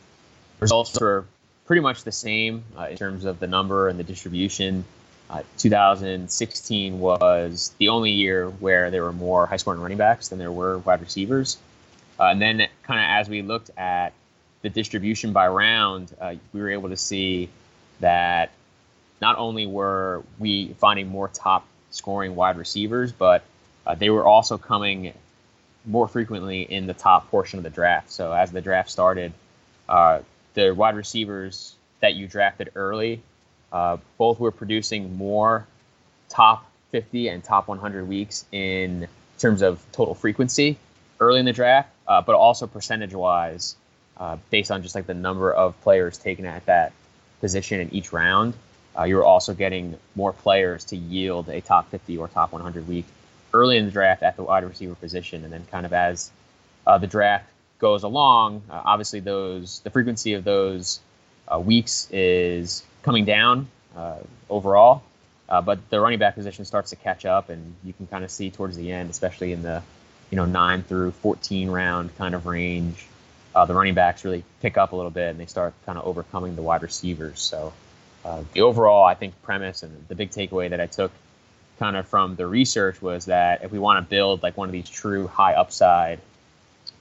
results 0.59 0.99
were 0.99 1.27
pretty 1.67 1.83
much 1.83 2.03
the 2.03 2.13
same 2.13 2.65
uh, 2.79 2.85
in 2.85 2.97
terms 2.97 3.27
of 3.27 3.41
the 3.41 3.47
number 3.47 3.91
and 3.91 3.99
the 3.99 4.05
distribution. 4.05 4.87
Uh, 5.29 5.43
2016 5.59 6.99
was 6.99 7.75
the 7.77 7.91
only 7.91 8.13
year 8.13 8.49
where 8.49 8.91
there 8.91 9.03
were 9.03 9.13
more 9.13 9.45
high 9.45 9.59
scoring 9.59 9.83
running 9.83 9.99
backs 9.99 10.29
than 10.29 10.39
there 10.39 10.51
were 10.51 10.79
wide 10.79 11.03
receivers. 11.03 11.59
Uh, 12.19 12.25
and 12.25 12.41
then, 12.41 12.69
kind 12.83 13.01
of 13.01 13.07
as 13.09 13.29
we 13.29 13.43
looked 13.43 13.71
at 13.77 14.13
the 14.63 14.69
distribution 14.69 15.33
by 15.33 15.49
round, 15.49 16.15
uh, 16.21 16.35
we 16.53 16.61
were 16.61 16.71
able 16.71 16.91
to 16.91 16.97
see 16.97 17.49
that 18.01 18.51
not 19.21 19.39
only 19.39 19.67
were 19.67 20.23
we 20.39 20.75
finding 20.75 21.09
more 21.09 21.29
top 21.29 21.67
scoring 21.91 22.35
wide 22.35 22.57
receivers, 22.57 23.13
but 23.13 23.43
uh, 23.87 23.95
they 23.95 24.11
were 24.11 24.25
also 24.25 24.59
coming 24.59 25.13
more 25.87 26.09
frequently 26.09 26.63
in 26.63 26.87
the 26.87 26.95
top 26.95 27.31
portion 27.31 27.59
of 27.59 27.63
the 27.63 27.71
draft. 27.71 28.11
So 28.11 28.33
as 28.33 28.53
the 28.53 28.61
draft 28.61 28.91
started, 28.91 29.33
uh, 29.89 30.21
the 30.55 30.73
wide 30.73 30.97
receivers 30.97 31.75
that 32.01 32.15
you 32.15 32.27
drafted 32.27 32.71
early, 32.75 33.23
uh, 33.73 33.99
both 34.19 34.41
were 34.41 34.51
producing 34.51 35.17
more 35.17 35.67
top 36.29 36.67
50 36.93 37.29
and 37.29 37.43
top 37.43 37.69
100 37.69 38.09
weeks 38.09 38.45
in 38.53 39.09
terms 39.39 39.63
of 39.63 39.85
total 39.93 40.15
frequency 40.15 40.79
early 41.19 41.41
in 41.41 41.47
the 41.47 41.53
draft 41.53 41.89
uh, 42.11 42.21
but 42.21 42.35
also 42.35 42.67
percentage 42.67 43.15
wise, 43.15 43.77
uh, 44.17 44.37
based 44.51 44.73
on 44.73 44.83
just 44.83 44.97
like 44.97 45.07
the 45.07 45.15
number 45.15 45.53
of 45.53 45.81
players 45.83 46.19
taken 46.19 46.45
at 46.45 46.67
that 46.67 46.93
position 47.41 47.81
in 47.81 47.95
each 47.95 48.13
round, 48.13 48.53
uh, 48.99 49.05
you're 49.05 49.25
also 49.25 49.55
getting 49.55 49.97
more 50.17 50.33
players 50.33 50.85
to 50.85 50.97
yield 50.97 51.49
a 51.49 51.61
top 51.61 51.89
50 51.89 52.19
or 52.19 52.27
top 52.27 52.51
100 52.51 52.89
week 52.89 53.07
early 53.55 53.77
in 53.77 53.85
the 53.85 53.93
draft 53.93 54.25
at 54.25 54.37
the 54.37 54.43
wide 54.43 54.65
receiver 54.65 54.97
position, 54.97 55.45
and 55.45 55.53
then 55.53 55.65
kind 55.71 55.87
of 55.87 55.93
as 55.93 56.33
uh, 56.85 56.99
the 56.99 57.07
draft 57.07 57.49
goes 57.79 58.03
along, 58.03 58.61
uh, 58.69 58.83
obviously 58.85 59.21
those 59.21 59.79
the 59.81 59.91
frequency 59.91 60.35
of 60.35 60.43
those 60.43 60.99
uh, 61.47 61.61
weeks 61.61 62.09
is 62.11 62.83
coming 63.03 63.25
down 63.25 63.69
overall. 64.49 65.03
but 65.49 65.79
the 65.91 66.01
running 66.01 66.19
back 66.19 66.35
position 66.35 66.65
starts 66.65 66.91
to 66.91 66.97
catch 66.97 67.25
up, 67.25 67.51
and 67.51 67.77
you 67.85 67.93
can 67.93 68.09
kind 68.09 68.25
of 68.25 68.33
see 68.33 68.51
towards 68.51 68.77
the 68.77 68.91
end, 68.91 69.11
especially 69.11 69.53
in 69.53 69.63
the 69.63 69.81
you 70.31 70.37
know, 70.37 70.45
nine 70.45 70.83
through 70.83 71.11
14 71.11 71.71
round 71.71 72.17
kind 72.17 72.35
of 72.35 72.47
range, 72.47 73.07
uh, 73.55 73.65
the 73.65 73.75
running 73.75 73.95
backs 73.95 74.25
really 74.25 74.45
pick 74.61 74.77
up 74.79 74.93
a 74.93 74.97
little 74.97 75.11
bit 75.11 75.31
and 75.31 75.41
they 75.41 75.47
start 75.47 75.75
kind 75.85 75.99
of 75.99 76.07
overcoming 76.07 76.57
the 76.57 76.63
wide 76.63 76.83
receivers. 76.83 77.41
So 77.41 77.73
uh, 78.25 78.45
the 78.53 78.61
overall, 78.61 79.05
I 79.05 79.15
think, 79.15 79.41
premise 79.43 79.83
and 79.83 80.07
the 80.09 80.15
big 80.15 80.31
takeaway 80.31 80.71
that 80.71 80.81
I 80.81 80.87
took 80.87 81.11
kind 81.79 81.97
of 81.97 82.07
from 82.07 82.37
the 82.37 82.47
research 82.47 83.01
was 83.01 83.25
that 83.27 83.65
if 83.65 83.73
we 83.73 83.79
want 83.79 84.05
to 84.05 84.09
build 84.09 84.43
like 84.43 84.57
one 84.57 84.69
of 84.69 84.73
these 84.73 84.89
true 84.89 85.27
high 85.27 85.55
upside 85.55 86.21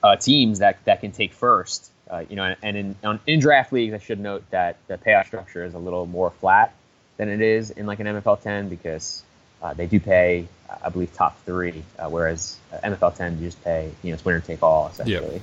uh, 0.01 0.15
teams 0.15 0.59
that 0.59 0.83
that 0.85 1.01
can 1.01 1.11
take 1.11 1.33
first, 1.33 1.91
uh, 2.09 2.23
you 2.29 2.35
know, 2.35 2.55
and 2.63 2.77
in 2.77 2.95
on, 3.03 3.19
in 3.27 3.39
draft 3.39 3.73
leagues, 3.73 3.93
I 3.93 3.99
should 3.99 4.19
note 4.19 4.49
that 4.51 4.77
the 4.87 4.97
payout 4.97 5.27
structure 5.27 5.65
is 5.65 5.73
a 5.73 5.77
little 5.77 6.05
more 6.05 6.31
flat 6.31 6.73
than 7.17 7.27
it 7.27 7.41
is 7.41 7.71
in 7.71 7.85
like 7.85 7.99
an 7.99 8.07
MFL 8.07 8.41
10 8.41 8.69
because 8.69 9.23
uh, 9.61 9.73
they 9.73 9.87
do 9.87 9.99
pay, 9.99 10.47
I 10.83 10.89
believe, 10.89 11.13
top 11.13 11.41
three, 11.45 11.83
uh, 11.97 12.09
whereas 12.09 12.57
uh, 12.73 12.77
MFL 12.77 13.15
10 13.15 13.39
you 13.39 13.47
just 13.47 13.63
pay, 13.63 13.91
you 14.03 14.09
know, 14.09 14.13
it's 14.13 14.25
winner 14.25 14.39
take 14.39 14.63
all 14.63 14.87
essentially. 14.87 15.33
Yep. 15.33 15.41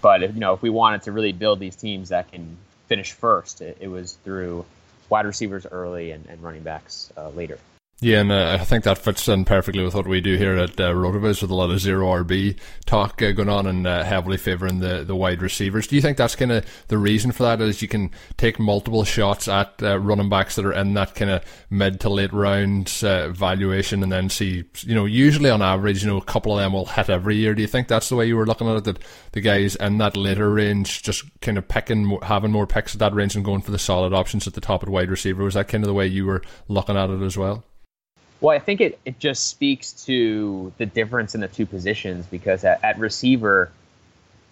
But 0.00 0.22
if, 0.22 0.34
you 0.34 0.40
know, 0.40 0.54
if 0.54 0.62
we 0.62 0.70
wanted 0.70 1.02
to 1.02 1.12
really 1.12 1.32
build 1.32 1.58
these 1.58 1.76
teams 1.76 2.10
that 2.10 2.30
can 2.30 2.56
finish 2.86 3.12
first, 3.12 3.60
it, 3.60 3.78
it 3.80 3.88
was 3.88 4.14
through 4.24 4.64
wide 5.08 5.26
receivers 5.26 5.66
early 5.66 6.12
and, 6.12 6.26
and 6.26 6.42
running 6.42 6.62
backs 6.62 7.12
uh, 7.16 7.30
later. 7.30 7.58
Yeah, 8.00 8.20
and 8.20 8.30
uh, 8.30 8.56
I 8.60 8.64
think 8.64 8.84
that 8.84 8.98
fits 8.98 9.26
in 9.26 9.44
perfectly 9.44 9.82
with 9.82 9.92
what 9.92 10.06
we 10.06 10.20
do 10.20 10.36
here 10.36 10.56
at 10.56 10.78
uh, 10.78 10.92
Rotoviz 10.92 11.42
with 11.42 11.50
a 11.50 11.54
lot 11.56 11.72
of 11.72 11.80
zero 11.80 12.06
RB 12.22 12.56
talk 12.86 13.20
uh, 13.20 13.32
going 13.32 13.48
on 13.48 13.66
and 13.66 13.88
uh, 13.88 14.04
heavily 14.04 14.36
favouring 14.36 14.78
the, 14.78 15.02
the 15.02 15.16
wide 15.16 15.42
receivers. 15.42 15.88
Do 15.88 15.96
you 15.96 16.00
think 16.02 16.16
that's 16.16 16.36
kind 16.36 16.52
of 16.52 16.64
the 16.86 16.96
reason 16.96 17.32
for 17.32 17.42
that? 17.42 17.60
Is 17.60 17.82
you 17.82 17.88
can 17.88 18.12
take 18.36 18.60
multiple 18.60 19.02
shots 19.02 19.48
at 19.48 19.82
uh, 19.82 19.98
running 19.98 20.28
backs 20.28 20.54
that 20.54 20.64
are 20.64 20.72
in 20.72 20.94
that 20.94 21.16
kind 21.16 21.28
of 21.28 21.42
mid 21.70 21.98
to 22.02 22.08
late 22.08 22.32
rounds 22.32 23.02
uh, 23.02 23.30
valuation 23.30 24.04
and 24.04 24.12
then 24.12 24.30
see, 24.30 24.62
you 24.82 24.94
know, 24.94 25.04
usually 25.04 25.50
on 25.50 25.60
average, 25.60 26.04
you 26.04 26.08
know, 26.08 26.18
a 26.18 26.24
couple 26.24 26.52
of 26.52 26.58
them 26.60 26.74
will 26.74 26.86
hit 26.86 27.10
every 27.10 27.34
year. 27.34 27.52
Do 27.52 27.62
you 27.62 27.68
think 27.68 27.88
that's 27.88 28.10
the 28.10 28.14
way 28.14 28.26
you 28.26 28.36
were 28.36 28.46
looking 28.46 28.68
at 28.68 28.76
it? 28.76 28.84
That 28.84 29.00
the 29.32 29.40
guys 29.40 29.74
in 29.74 29.98
that 29.98 30.16
later 30.16 30.48
range 30.48 31.02
just 31.02 31.24
kind 31.40 31.58
of 31.58 31.66
picking, 31.66 32.16
having 32.22 32.52
more 32.52 32.68
picks 32.68 32.94
at 32.94 33.00
that 33.00 33.14
range 33.14 33.34
and 33.34 33.44
going 33.44 33.62
for 33.62 33.72
the 33.72 33.78
solid 33.78 34.12
options 34.12 34.46
at 34.46 34.54
the 34.54 34.60
top 34.60 34.84
at 34.84 34.88
wide 34.88 35.10
receiver? 35.10 35.42
Was 35.42 35.54
that 35.54 35.66
kind 35.66 35.82
of 35.82 35.88
the 35.88 35.94
way 35.94 36.06
you 36.06 36.26
were 36.26 36.42
looking 36.68 36.96
at 36.96 37.10
it 37.10 37.22
as 37.22 37.36
well? 37.36 37.64
Well, 38.40 38.54
I 38.54 38.60
think 38.60 38.80
it, 38.80 38.98
it 39.04 39.18
just 39.18 39.48
speaks 39.48 39.92
to 40.06 40.72
the 40.78 40.86
difference 40.86 41.34
in 41.34 41.40
the 41.40 41.48
two 41.48 41.66
positions 41.66 42.26
because 42.26 42.64
at, 42.64 42.82
at 42.84 42.98
receiver, 42.98 43.70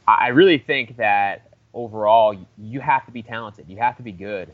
I 0.08 0.28
really 0.28 0.58
think 0.58 0.96
that 0.96 1.42
overall 1.72 2.34
you 2.58 2.80
have 2.80 3.06
to 3.06 3.12
be 3.12 3.22
talented. 3.22 3.66
You 3.68 3.76
have 3.76 3.96
to 3.98 4.02
be 4.02 4.10
good, 4.10 4.52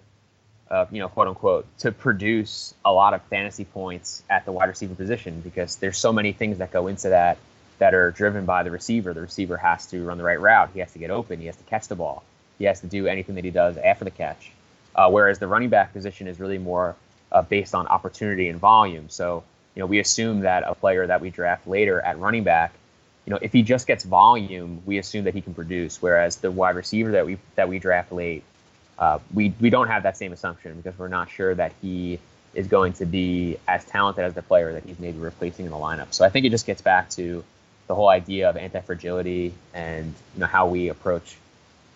uh, 0.71 0.87
you 0.91 0.99
know, 0.99 1.09
quote 1.09 1.29
unquote, 1.29 1.67
to 1.79 1.93
produce 1.93 2.75
a 2.85 2.93
lot 2.93 3.15
of 3.15 3.23
fantasy 3.25 3.65
points 3.65 4.23
at 4.29 4.45
the 4.45 4.53
wide 4.53 4.69
receiver 4.69 4.95
position 4.95 5.41
because 5.41 5.77
there's 5.77 5.97
so 5.97 6.13
many 6.13 6.33
things 6.33 6.59
that 6.59 6.71
go 6.71 6.89
into 6.89 7.09
that 7.09 7.39
that 7.79 7.95
are 7.95 8.11
driven 8.11 8.45
by 8.45 8.63
the 8.63 8.71
receiver. 8.71 9.15
The 9.15 9.23
receiver 9.23 9.57
has 9.57 9.87
to 9.87 10.05
run 10.05 10.19
the 10.19 10.25
right 10.25 10.41
route. 10.41 10.71
He 10.75 10.81
has 10.81 10.93
to 10.93 10.99
get 10.99 11.11
open. 11.11 11.41
He 11.41 11.47
has 11.47 11.57
to 11.57 11.65
catch 11.65 11.89
the 11.89 11.97
ball. 11.97 12.23
He 12.59 12.67
has 12.67 12.81
to 12.83 12.87
do 12.87 13.07
anything 13.07 13.35
that 13.37 13.45
he 13.45 13.51
does 13.51 13.77
after 13.79 14.05
the 14.05 14.11
catch. 14.11 14.53
Uh, 14.95 15.11
whereas 15.11 15.39
the 15.39 15.47
running 15.47 15.71
back 15.71 15.93
position 15.95 16.29
is 16.29 16.39
really 16.39 16.59
more 16.59 16.95
uh, 17.33 17.43
based 17.43 17.75
on 17.75 17.87
opportunity 17.89 18.49
and 18.49 18.61
volume. 18.61 19.09
So, 19.09 19.43
you 19.75 19.81
know, 19.81 19.87
we 19.87 19.99
assume 19.99 20.41
that 20.41 20.63
a 20.67 20.75
player 20.75 21.07
that 21.07 21.21
we 21.21 21.31
draft 21.31 21.67
later 21.67 22.01
at 22.01 22.19
running 22.19 22.45
back, 22.45 22.73
you 23.27 23.31
know, 23.31 23.39
if 23.41 23.53
he 23.53 23.63
just 23.63 23.87
gets 23.87 24.05
volume, 24.05 24.83
we 24.85 24.99
assume 24.99 25.25
that 25.25 25.35
he 25.35 25.41
can 25.41 25.55
produce. 25.55 26.01
Whereas 26.03 26.37
the 26.37 26.51
wide 26.51 26.77
receiver 26.77 27.13
that 27.13 27.27
we 27.27 27.39
that 27.55 27.69
we 27.69 27.79
draft 27.79 28.13
late, 28.13 28.43
uh, 28.99 29.19
we 29.33 29.55
we 29.61 29.71
don't 29.71 29.89
have 29.89 30.03
that 30.03 30.17
same 30.17 30.33
assumption 30.33 30.77
because 30.77 30.99
we're 30.99 31.09
not 31.09 31.31
sure 31.31 31.55
that 31.55 31.73
he 31.81 32.19
is 32.55 32.67
going 32.67 32.93
to 32.93 33.07
be 33.07 33.57
as 33.67 33.85
talented 33.85 34.25
as 34.25 34.35
the 34.35 34.43
player 34.43 34.73
that 34.75 34.85
he's 34.85 34.99
maybe 34.99 35.19
replacing 35.19 35.65
in 35.65 35.71
the 35.71 35.77
lineup. 35.79 36.13
So 36.13 36.25
I 36.25 36.29
think 36.29 36.45
it 36.45 36.51
just 36.51 36.67
gets 36.67 36.83
back 36.83 37.09
to 37.11 37.43
the 37.87 37.95
whole 37.95 38.09
idea 38.09 38.51
of 38.51 38.57
anti-fragility 38.57 39.55
and 39.73 40.15
you 40.35 40.41
know 40.41 40.47
how 40.47 40.67
we 40.67 40.89
approach 40.89 41.37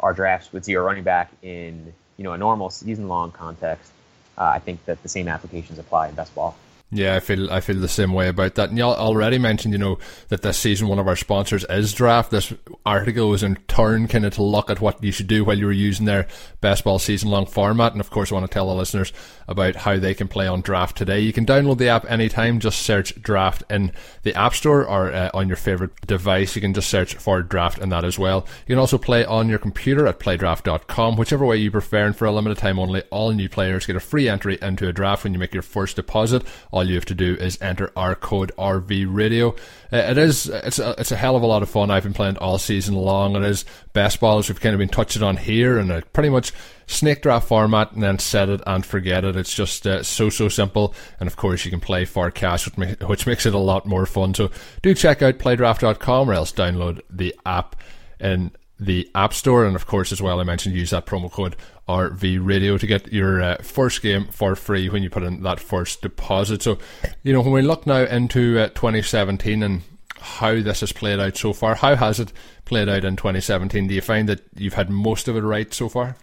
our 0.00 0.12
drafts 0.12 0.52
with 0.52 0.64
zero 0.64 0.84
running 0.84 1.04
back 1.04 1.30
in 1.42 1.92
you 2.16 2.24
know 2.24 2.32
a 2.32 2.38
normal 2.38 2.70
season-long 2.70 3.32
context 3.32 3.90
uh, 3.90 3.95
Uh, 4.38 4.44
I 4.54 4.58
think 4.58 4.84
that 4.84 5.02
the 5.02 5.08
same 5.08 5.28
applications 5.28 5.78
apply 5.78 6.08
in 6.08 6.14
best 6.14 6.34
ball. 6.34 6.56
Yeah, 6.92 7.16
I 7.16 7.20
feel 7.20 7.50
I 7.50 7.58
feel 7.58 7.80
the 7.80 7.88
same 7.88 8.12
way 8.12 8.28
about 8.28 8.54
that. 8.54 8.68
And 8.68 8.78
you 8.78 8.84
already 8.84 9.38
mentioned, 9.38 9.72
you 9.74 9.78
know, 9.78 9.98
that 10.28 10.42
this 10.42 10.56
season 10.56 10.86
one 10.86 11.00
of 11.00 11.08
our 11.08 11.16
sponsors 11.16 11.64
is 11.68 11.92
Draft. 11.92 12.30
This 12.30 12.52
article 12.84 13.28
was 13.28 13.42
in 13.42 13.56
turn 13.66 14.06
kind 14.06 14.24
of 14.24 14.34
to 14.34 14.44
look 14.44 14.70
at 14.70 14.80
what 14.80 15.02
you 15.02 15.10
should 15.10 15.26
do 15.26 15.44
while 15.44 15.58
you 15.58 15.66
were 15.66 15.72
using 15.72 16.06
their 16.06 16.28
best 16.60 16.84
ball 16.84 17.00
season 17.00 17.28
long 17.28 17.46
format. 17.46 17.90
And 17.90 18.00
of 18.00 18.10
course, 18.10 18.30
I 18.30 18.36
want 18.36 18.48
to 18.48 18.54
tell 18.54 18.68
the 18.68 18.74
listeners 18.74 19.12
about 19.48 19.74
how 19.74 19.96
they 19.98 20.14
can 20.14 20.28
play 20.28 20.46
on 20.46 20.60
Draft 20.60 20.96
today. 20.96 21.18
You 21.18 21.32
can 21.32 21.44
download 21.44 21.78
the 21.78 21.88
app 21.88 22.08
anytime. 22.08 22.60
Just 22.60 22.82
search 22.82 23.20
Draft 23.20 23.64
in 23.68 23.90
the 24.22 24.34
App 24.36 24.54
Store 24.54 24.86
or 24.86 25.12
uh, 25.12 25.30
on 25.34 25.48
your 25.48 25.56
favorite 25.56 26.06
device. 26.06 26.54
You 26.54 26.62
can 26.62 26.72
just 26.72 26.88
search 26.88 27.16
for 27.16 27.42
Draft 27.42 27.78
in 27.78 27.88
that 27.88 28.04
as 28.04 28.16
well. 28.16 28.46
You 28.64 28.74
can 28.74 28.78
also 28.78 28.96
play 28.96 29.24
on 29.24 29.48
your 29.48 29.58
computer 29.58 30.06
at 30.06 30.20
playdraft.com, 30.20 31.16
whichever 31.16 31.44
way 31.44 31.56
you 31.56 31.72
prefer. 31.72 32.06
And 32.06 32.16
for 32.16 32.26
a 32.26 32.32
limited 32.32 32.58
time 32.58 32.78
only, 32.78 33.02
all 33.10 33.32
new 33.32 33.48
players 33.48 33.86
get 33.86 33.96
a 33.96 34.00
free 34.00 34.28
entry 34.28 34.56
into 34.62 34.86
a 34.86 34.92
draft 34.92 35.24
when 35.24 35.32
you 35.32 35.40
make 35.40 35.52
your 35.52 35.62
first 35.62 35.96
deposit 35.96 36.44
all 36.76 36.84
you 36.86 36.94
have 36.94 37.06
to 37.06 37.14
do 37.14 37.34
is 37.36 37.58
enter 37.62 37.90
our 37.96 38.14
code 38.14 38.52
RV 38.58 39.06
Radio. 39.08 39.50
Uh, 39.90 39.96
it 39.96 40.18
is 40.18 40.46
it's 40.46 40.78
a, 40.78 40.94
it's 40.98 41.10
a 41.10 41.16
hell 41.16 41.34
of 41.34 41.42
a 41.42 41.46
lot 41.46 41.62
of 41.62 41.70
fun. 41.70 41.90
I've 41.90 42.02
been 42.02 42.12
playing 42.12 42.36
all 42.36 42.58
season 42.58 42.94
long. 42.94 43.34
It 43.34 43.44
is 43.44 43.64
best 43.94 44.20
balls 44.20 44.48
we've 44.48 44.60
kind 44.60 44.74
of 44.74 44.78
been 44.78 44.90
touching 44.90 45.22
on 45.22 45.38
here, 45.38 45.78
and 45.78 46.12
pretty 46.12 46.28
much 46.28 46.52
snake 46.86 47.22
draft 47.22 47.48
format, 47.48 47.92
and 47.92 48.02
then 48.02 48.18
set 48.18 48.50
it 48.50 48.60
and 48.66 48.84
forget 48.84 49.24
it. 49.24 49.36
It's 49.36 49.54
just 49.54 49.86
uh, 49.86 50.02
so 50.02 50.28
so 50.28 50.48
simple, 50.48 50.94
and 51.18 51.26
of 51.26 51.36
course 51.36 51.64
you 51.64 51.70
can 51.70 51.80
play 51.80 52.04
for 52.04 52.30
cash, 52.30 52.66
which, 52.76 52.98
which 53.00 53.26
makes 53.26 53.46
it 53.46 53.54
a 53.54 53.58
lot 53.58 53.86
more 53.86 54.04
fun. 54.04 54.34
So 54.34 54.50
do 54.82 54.94
check 54.94 55.22
out 55.22 55.38
playdraft.com 55.38 56.28
or 56.28 56.34
else 56.34 56.52
download 56.52 57.00
the 57.08 57.34
app 57.46 57.76
in 58.20 58.50
the 58.78 59.10
App 59.14 59.32
Store, 59.32 59.64
and 59.64 59.74
of 59.74 59.86
course 59.86 60.12
as 60.12 60.20
well 60.20 60.40
I 60.40 60.44
mentioned 60.44 60.74
use 60.74 60.90
that 60.90 61.06
promo 61.06 61.32
code 61.32 61.56
RV 61.88 62.44
Radio 62.44 62.76
to 62.78 62.86
get 62.86 63.12
your 63.12 63.42
uh, 63.42 63.56
first 63.62 64.02
game 64.02 64.26
for 64.26 64.56
free 64.56 64.88
when 64.88 65.02
you 65.02 65.10
put 65.10 65.22
in 65.22 65.42
that 65.42 65.60
first 65.60 66.02
deposit. 66.02 66.62
So, 66.62 66.78
you 67.22 67.32
know, 67.32 67.40
when 67.40 67.52
we 67.52 67.62
look 67.62 67.86
now 67.86 68.04
into 68.04 68.58
uh, 68.58 68.68
2017 68.68 69.62
and 69.62 69.82
how 70.18 70.60
this 70.60 70.80
has 70.80 70.92
played 70.92 71.20
out 71.20 71.36
so 71.36 71.52
far, 71.52 71.76
how 71.76 71.94
has 71.94 72.18
it 72.18 72.32
played 72.64 72.88
out 72.88 73.04
in 73.04 73.14
2017? 73.14 73.86
Do 73.86 73.94
you 73.94 74.00
find 74.00 74.28
that 74.28 74.40
you've 74.56 74.74
had 74.74 74.90
most 74.90 75.28
of 75.28 75.36
it 75.36 75.42
right 75.42 75.72
so 75.72 75.88
far? 75.88 76.16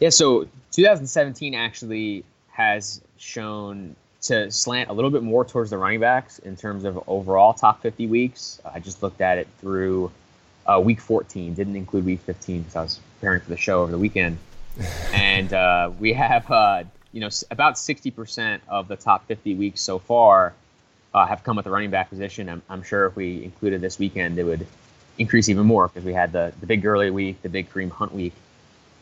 Yeah, 0.00 0.08
so 0.08 0.48
2017 0.72 1.54
actually 1.54 2.24
has 2.50 3.02
shown 3.18 3.94
to 4.22 4.50
slant 4.50 4.88
a 4.88 4.92
little 4.94 5.10
bit 5.10 5.22
more 5.22 5.44
towards 5.44 5.68
the 5.68 5.76
running 5.76 6.00
backs 6.00 6.38
in 6.38 6.56
terms 6.56 6.84
of 6.84 7.02
overall 7.06 7.52
top 7.52 7.82
50 7.82 8.06
weeks. 8.06 8.58
I 8.64 8.80
just 8.80 9.02
looked 9.02 9.20
at 9.20 9.36
it 9.36 9.48
through 9.60 10.10
uh, 10.66 10.80
week 10.82 11.00
14, 11.00 11.52
didn't 11.52 11.76
include 11.76 12.06
week 12.06 12.20
15 12.20 12.62
because 12.62 12.76
I 12.76 12.82
was 12.82 13.00
preparing 13.20 13.42
for 13.42 13.50
the 13.50 13.58
show 13.58 13.82
over 13.82 13.92
the 13.92 13.98
weekend 13.98 14.38
and 15.12 15.52
uh, 15.52 15.90
we 15.98 16.12
have 16.12 16.50
uh, 16.50 16.84
you 17.12 17.20
know 17.20 17.30
about 17.50 17.74
60% 17.74 18.60
of 18.68 18.88
the 18.88 18.96
top 18.96 19.26
50 19.26 19.54
weeks 19.54 19.80
so 19.80 19.98
far 19.98 20.54
uh, 21.14 21.24
have 21.26 21.44
come 21.44 21.58
at 21.58 21.64
the 21.64 21.70
running 21.70 21.90
back 21.90 22.10
position. 22.10 22.48
I'm, 22.48 22.62
I'm, 22.68 22.82
sure 22.82 23.06
if 23.06 23.14
we 23.14 23.44
included 23.44 23.80
this 23.80 23.98
weekend, 23.98 24.38
it 24.38 24.44
would 24.44 24.66
increase 25.16 25.48
even 25.48 25.64
more 25.64 25.86
because 25.86 26.04
we 26.04 26.12
had 26.12 26.32
the, 26.32 26.52
the 26.60 26.66
big 26.66 26.82
Gurley 26.82 27.10
week, 27.10 27.40
the 27.42 27.48
big 27.48 27.70
Kareem 27.70 27.90
Hunt 27.90 28.12
week. 28.12 28.32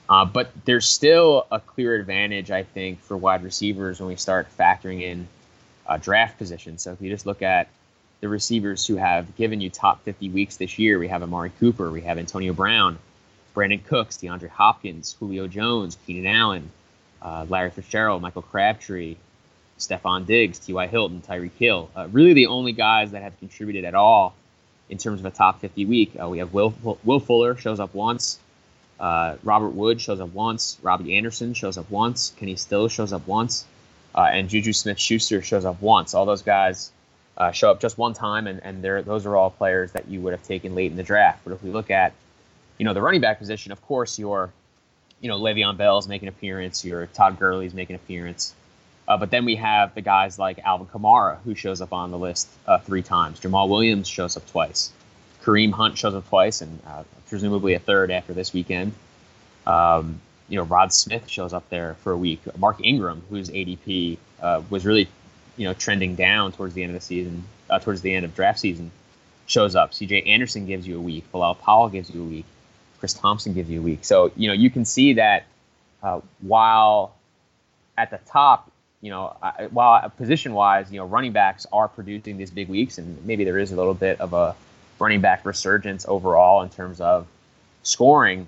Uh, 0.08 0.26
but 0.26 0.50
there's 0.66 0.86
still 0.86 1.46
a 1.50 1.58
clear 1.58 1.94
advantage, 1.94 2.50
I 2.50 2.64
think, 2.64 3.00
for 3.00 3.16
wide 3.16 3.42
receivers 3.42 3.98
when 3.98 4.08
we 4.08 4.16
start 4.16 4.46
factoring 4.58 5.00
in 5.00 5.26
uh, 5.86 5.96
draft 5.96 6.36
position. 6.36 6.76
So 6.76 6.92
if 6.92 7.00
you 7.00 7.08
just 7.08 7.24
look 7.24 7.40
at 7.40 7.68
the 8.20 8.28
receivers 8.28 8.86
who 8.86 8.96
have 8.96 9.34
given 9.36 9.62
you 9.62 9.70
top 9.70 10.04
50 10.04 10.28
weeks 10.30 10.58
this 10.58 10.78
year, 10.78 10.98
we 10.98 11.08
have 11.08 11.22
Amari 11.22 11.50
Cooper, 11.58 11.90
we 11.90 12.02
have 12.02 12.18
Antonio 12.18 12.52
Brown, 12.52 12.98
Brandin 13.54 13.84
Cooks, 13.84 14.16
DeAndre 14.16 14.48
Hopkins, 14.48 15.16
Julio 15.18 15.46
Jones, 15.46 15.96
Keenan 16.06 16.26
Allen, 16.26 16.70
uh, 17.20 17.46
Larry 17.48 17.70
Fitzgerald, 17.70 18.22
Michael 18.22 18.42
Crabtree, 18.42 19.16
Stefon 19.78 20.26
Diggs, 20.26 20.58
T.Y. 20.58 20.86
Hilton, 20.86 21.22
Tyreek 21.26 21.52
Hill. 21.58 21.90
Uh, 21.94 22.08
really 22.10 22.32
the 22.32 22.46
only 22.46 22.72
guys 22.72 23.12
that 23.12 23.22
have 23.22 23.38
contributed 23.38 23.84
at 23.84 23.94
all 23.94 24.34
in 24.88 24.98
terms 24.98 25.20
of 25.20 25.26
a 25.26 25.30
top 25.30 25.60
50 25.60 25.86
week. 25.86 26.12
Uh, 26.20 26.28
we 26.28 26.38
have 26.38 26.52
Will, 26.52 26.74
Will 27.04 27.20
Fuller 27.20 27.56
shows 27.56 27.80
up 27.80 27.94
once. 27.94 28.38
Uh, 29.00 29.36
Robert 29.42 29.70
Wood 29.70 30.00
shows 30.00 30.20
up 30.20 30.32
once. 30.32 30.78
Robbie 30.82 31.16
Anderson 31.16 31.54
shows 31.54 31.76
up 31.78 31.90
once. 31.90 32.32
Kenny 32.36 32.56
Stills 32.56 32.92
shows 32.92 33.12
up 33.12 33.26
once. 33.26 33.64
Uh, 34.14 34.28
and 34.30 34.48
Juju 34.48 34.72
Smith 34.72 34.98
Schuster 34.98 35.42
shows 35.42 35.64
up 35.64 35.80
once. 35.80 36.14
All 36.14 36.26
those 36.26 36.42
guys 36.42 36.92
uh, 37.36 37.50
show 37.50 37.70
up 37.70 37.80
just 37.80 37.96
one 37.96 38.12
time, 38.12 38.46
and, 38.46 38.62
and 38.62 38.84
those 38.84 39.26
are 39.26 39.34
all 39.34 39.50
players 39.50 39.92
that 39.92 40.08
you 40.08 40.20
would 40.20 40.32
have 40.32 40.42
taken 40.42 40.74
late 40.74 40.90
in 40.90 40.96
the 40.96 41.02
draft. 41.02 41.40
But 41.44 41.54
if 41.54 41.62
we 41.62 41.70
look 41.70 41.90
at 41.90 42.12
you 42.82 42.84
know, 42.84 42.94
the 42.94 43.00
running 43.00 43.20
back 43.20 43.38
position, 43.38 43.70
of 43.70 43.80
course, 43.82 44.18
your, 44.18 44.52
you 45.20 45.28
know, 45.28 45.38
Le'Veon 45.38 45.76
Bell's 45.76 46.08
making 46.08 46.26
an 46.26 46.34
appearance, 46.34 46.84
your 46.84 47.06
Todd 47.06 47.38
Gurley's 47.38 47.74
making 47.74 47.94
an 47.94 48.00
appearance. 48.02 48.56
Uh, 49.06 49.16
but 49.16 49.30
then 49.30 49.44
we 49.44 49.54
have 49.54 49.94
the 49.94 50.00
guys 50.00 50.36
like 50.36 50.58
Alvin 50.58 50.88
Kamara, 50.88 51.38
who 51.44 51.54
shows 51.54 51.80
up 51.80 51.92
on 51.92 52.10
the 52.10 52.18
list 52.18 52.48
uh, 52.66 52.78
three 52.78 53.02
times. 53.02 53.38
Jamaal 53.38 53.68
Williams 53.68 54.08
shows 54.08 54.36
up 54.36 54.44
twice. 54.50 54.90
Kareem 55.44 55.70
Hunt 55.70 55.96
shows 55.96 56.16
up 56.16 56.28
twice, 56.28 56.60
and 56.60 56.80
uh, 56.84 57.04
presumably 57.28 57.74
a 57.74 57.78
third 57.78 58.10
after 58.10 58.34
this 58.34 58.52
weekend. 58.52 58.94
Um, 59.64 60.20
you 60.48 60.56
know, 60.56 60.64
Rod 60.64 60.92
Smith 60.92 61.28
shows 61.28 61.52
up 61.52 61.68
there 61.68 61.94
for 62.00 62.10
a 62.10 62.18
week. 62.18 62.40
Mark 62.58 62.84
Ingram, 62.84 63.22
whose 63.30 63.48
ADP 63.48 64.18
uh, 64.40 64.60
was 64.70 64.84
really, 64.84 65.06
you 65.56 65.68
know, 65.68 65.74
trending 65.74 66.16
down 66.16 66.50
towards 66.50 66.74
the 66.74 66.82
end 66.82 66.96
of 66.96 67.00
the 67.00 67.06
season, 67.06 67.44
uh, 67.70 67.78
towards 67.78 68.00
the 68.00 68.12
end 68.12 68.24
of 68.24 68.34
draft 68.34 68.58
season, 68.58 68.90
shows 69.46 69.76
up. 69.76 69.94
C.J. 69.94 70.22
Anderson 70.22 70.66
gives 70.66 70.84
you 70.84 70.98
a 70.98 71.00
week. 71.00 71.30
Bilal 71.30 71.54
Powell 71.54 71.88
gives 71.88 72.10
you 72.12 72.20
a 72.20 72.24
week. 72.24 72.44
Chris 73.02 73.14
Thompson 73.14 73.52
gives 73.52 73.68
you 73.68 73.80
a 73.80 73.82
week. 73.82 74.04
So 74.04 74.30
you 74.36 74.46
know 74.46 74.54
you 74.54 74.70
can 74.70 74.84
see 74.84 75.14
that 75.14 75.46
uh, 76.04 76.20
while 76.40 77.16
at 77.98 78.12
the 78.12 78.20
top, 78.30 78.70
you 79.00 79.10
know, 79.10 79.36
while 79.72 80.08
position 80.10 80.52
wise, 80.52 80.92
you 80.92 80.98
know, 80.98 81.06
running 81.06 81.32
backs 81.32 81.66
are 81.72 81.88
producing 81.88 82.36
these 82.36 82.52
big 82.52 82.68
weeks, 82.68 82.98
and 82.98 83.26
maybe 83.26 83.42
there 83.42 83.58
is 83.58 83.72
a 83.72 83.76
little 83.76 83.92
bit 83.92 84.20
of 84.20 84.34
a 84.34 84.54
running 85.00 85.20
back 85.20 85.44
resurgence 85.44 86.06
overall 86.06 86.62
in 86.62 86.68
terms 86.68 87.00
of 87.00 87.26
scoring. 87.82 88.46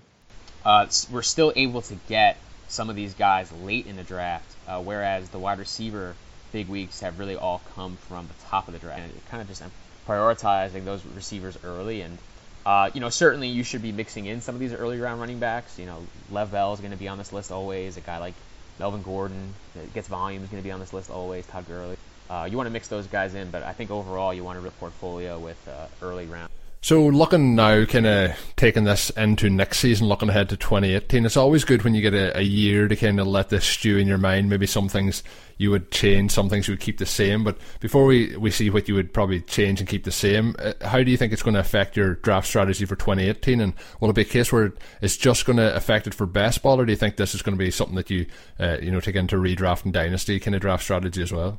Uh, 0.64 0.86
we're 1.10 1.22
still 1.22 1.52
able 1.56 1.82
to 1.82 1.96
get 2.08 2.36
some 2.68 2.88
of 2.88 2.94
these 2.94 3.14
guys 3.14 3.50
late 3.64 3.88
in 3.88 3.96
the 3.96 4.04
draft, 4.04 4.46
uh, 4.68 4.80
whereas 4.80 5.30
the 5.30 5.38
wide 5.40 5.58
receiver 5.58 6.14
big 6.52 6.68
weeks 6.68 7.00
have 7.00 7.18
really 7.18 7.34
all 7.34 7.60
come 7.74 7.96
from 8.08 8.28
the 8.28 8.46
top 8.46 8.68
of 8.68 8.74
the 8.74 8.78
draft. 8.78 9.00
And 9.00 9.10
it 9.10 9.28
kind 9.28 9.42
of 9.42 9.48
just 9.48 9.64
prioritizing 10.06 10.84
those 10.84 11.04
receivers 11.06 11.58
early 11.64 12.02
and 12.02 12.18
uh, 12.66 12.90
you 12.94 13.00
know, 13.00 13.10
certainly 13.10 13.48
you 13.48 13.62
should 13.62 13.82
be 13.82 13.92
mixing 13.92 14.26
in 14.26 14.40
some 14.40 14.54
of 14.54 14.60
these 14.60 14.72
early 14.72 14.98
round 14.98 15.20
running 15.20 15.38
backs. 15.38 15.78
You 15.78 15.86
know, 15.86 16.06
Lev 16.30 16.50
Bell 16.50 16.72
is 16.72 16.80
going 16.80 16.92
to 16.92 16.96
be 16.96 17.08
on 17.08 17.18
this 17.18 17.32
list 17.32 17.52
always. 17.52 17.96
A 17.96 18.00
guy 18.00 18.18
like 18.18 18.34
Melvin 18.78 19.02
Gordon 19.02 19.54
that 19.74 19.92
gets 19.92 20.08
volume 20.08 20.42
is 20.42 20.48
going 20.48 20.62
to 20.62 20.66
be 20.66 20.72
on 20.72 20.80
this 20.80 20.92
list 20.92 21.10
always. 21.10 21.46
Todd 21.46 21.66
Gurley. 21.66 21.96
uh, 22.30 22.48
you 22.50 22.56
want 22.56 22.66
to 22.66 22.70
mix 22.72 22.88
those 22.88 23.06
guys 23.06 23.34
in. 23.34 23.50
But 23.50 23.62
I 23.62 23.72
think 23.72 23.90
overall, 23.90 24.32
you 24.32 24.44
want 24.44 24.64
a 24.64 24.70
portfolio 24.70 25.38
with 25.38 25.68
uh, 25.68 25.88
early 26.00 26.26
round. 26.26 26.48
So 26.84 27.06
looking 27.06 27.54
now, 27.54 27.86
kind 27.86 28.06
of 28.06 28.52
taking 28.56 28.84
this 28.84 29.08
into 29.08 29.48
next 29.48 29.78
season, 29.78 30.06
looking 30.06 30.28
ahead 30.28 30.50
to 30.50 30.56
2018, 30.58 31.24
it's 31.24 31.34
always 31.34 31.64
good 31.64 31.82
when 31.82 31.94
you 31.94 32.02
get 32.02 32.12
a, 32.12 32.36
a 32.36 32.42
year 32.42 32.88
to 32.88 32.94
kind 32.94 33.18
of 33.18 33.26
let 33.26 33.48
this 33.48 33.64
stew 33.64 33.96
in 33.96 34.06
your 34.06 34.18
mind. 34.18 34.50
Maybe 34.50 34.66
some 34.66 34.90
things 34.90 35.22
you 35.56 35.70
would 35.70 35.90
change, 35.90 36.32
some 36.32 36.50
things 36.50 36.68
you 36.68 36.72
would 36.72 36.80
keep 36.80 36.98
the 36.98 37.06
same. 37.06 37.42
But 37.42 37.56
before 37.80 38.04
we, 38.04 38.36
we 38.36 38.50
see 38.50 38.68
what 38.68 38.86
you 38.86 38.96
would 38.96 39.14
probably 39.14 39.40
change 39.40 39.80
and 39.80 39.88
keep 39.88 40.04
the 40.04 40.12
same, 40.12 40.56
uh, 40.58 40.74
how 40.82 41.02
do 41.02 41.10
you 41.10 41.16
think 41.16 41.32
it's 41.32 41.42
going 41.42 41.54
to 41.54 41.60
affect 41.60 41.96
your 41.96 42.16
draft 42.16 42.46
strategy 42.46 42.84
for 42.84 42.96
2018? 42.96 43.62
And 43.62 43.72
will 44.00 44.10
it 44.10 44.16
be 44.16 44.20
a 44.20 44.26
case 44.26 44.52
where 44.52 44.74
it's 45.00 45.16
just 45.16 45.46
going 45.46 45.56
to 45.56 45.74
affect 45.74 46.06
it 46.06 46.12
for 46.12 46.26
best 46.26 46.62
ball, 46.62 46.78
or 46.78 46.84
do 46.84 46.92
you 46.92 46.98
think 46.98 47.16
this 47.16 47.34
is 47.34 47.40
going 47.40 47.56
to 47.56 47.64
be 47.64 47.70
something 47.70 47.96
that 47.96 48.10
you 48.10 48.26
uh, 48.60 48.76
you 48.82 48.90
know 48.90 49.00
take 49.00 49.16
into 49.16 49.36
redraft 49.36 49.86
and 49.86 49.94
dynasty 49.94 50.38
kind 50.38 50.54
of 50.54 50.60
draft 50.60 50.84
strategy 50.84 51.22
as 51.22 51.32
well? 51.32 51.58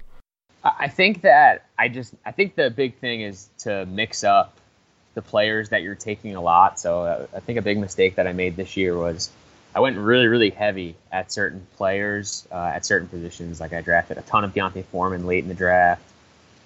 I 0.63 0.87
think 0.87 1.23
that 1.23 1.65
I 1.79 1.87
just 1.87 2.13
I 2.27 2.31
think 2.31 2.53
the 2.53 2.69
big 2.69 2.99
thing 2.99 3.21
is 3.21 3.49
to 3.59 3.87
mix 3.87 4.23
up 4.23 4.59
the 5.15 5.21
players 5.21 5.69
that 5.69 5.81
you're 5.81 5.95
taking 5.95 6.35
a 6.35 6.41
lot. 6.41 6.79
So 6.79 7.03
uh, 7.03 7.27
I 7.35 7.39
think 7.39 7.57
a 7.57 7.61
big 7.61 7.79
mistake 7.79 8.15
that 8.15 8.27
I 8.27 8.33
made 8.33 8.55
this 8.55 8.77
year 8.77 8.95
was 8.95 9.31
I 9.73 9.79
went 9.79 9.97
really, 9.97 10.27
really 10.27 10.51
heavy 10.51 10.95
at 11.11 11.31
certain 11.31 11.65
players 11.77 12.47
uh, 12.51 12.71
at 12.75 12.85
certain 12.85 13.07
positions. 13.07 13.59
Like 13.59 13.73
I 13.73 13.81
drafted 13.81 14.17
a 14.17 14.21
ton 14.21 14.43
of 14.43 14.53
D'Onta 14.53 14.83
Foreman 14.85 15.25
late 15.25 15.43
in 15.43 15.47
the 15.47 15.55
draft. 15.55 16.03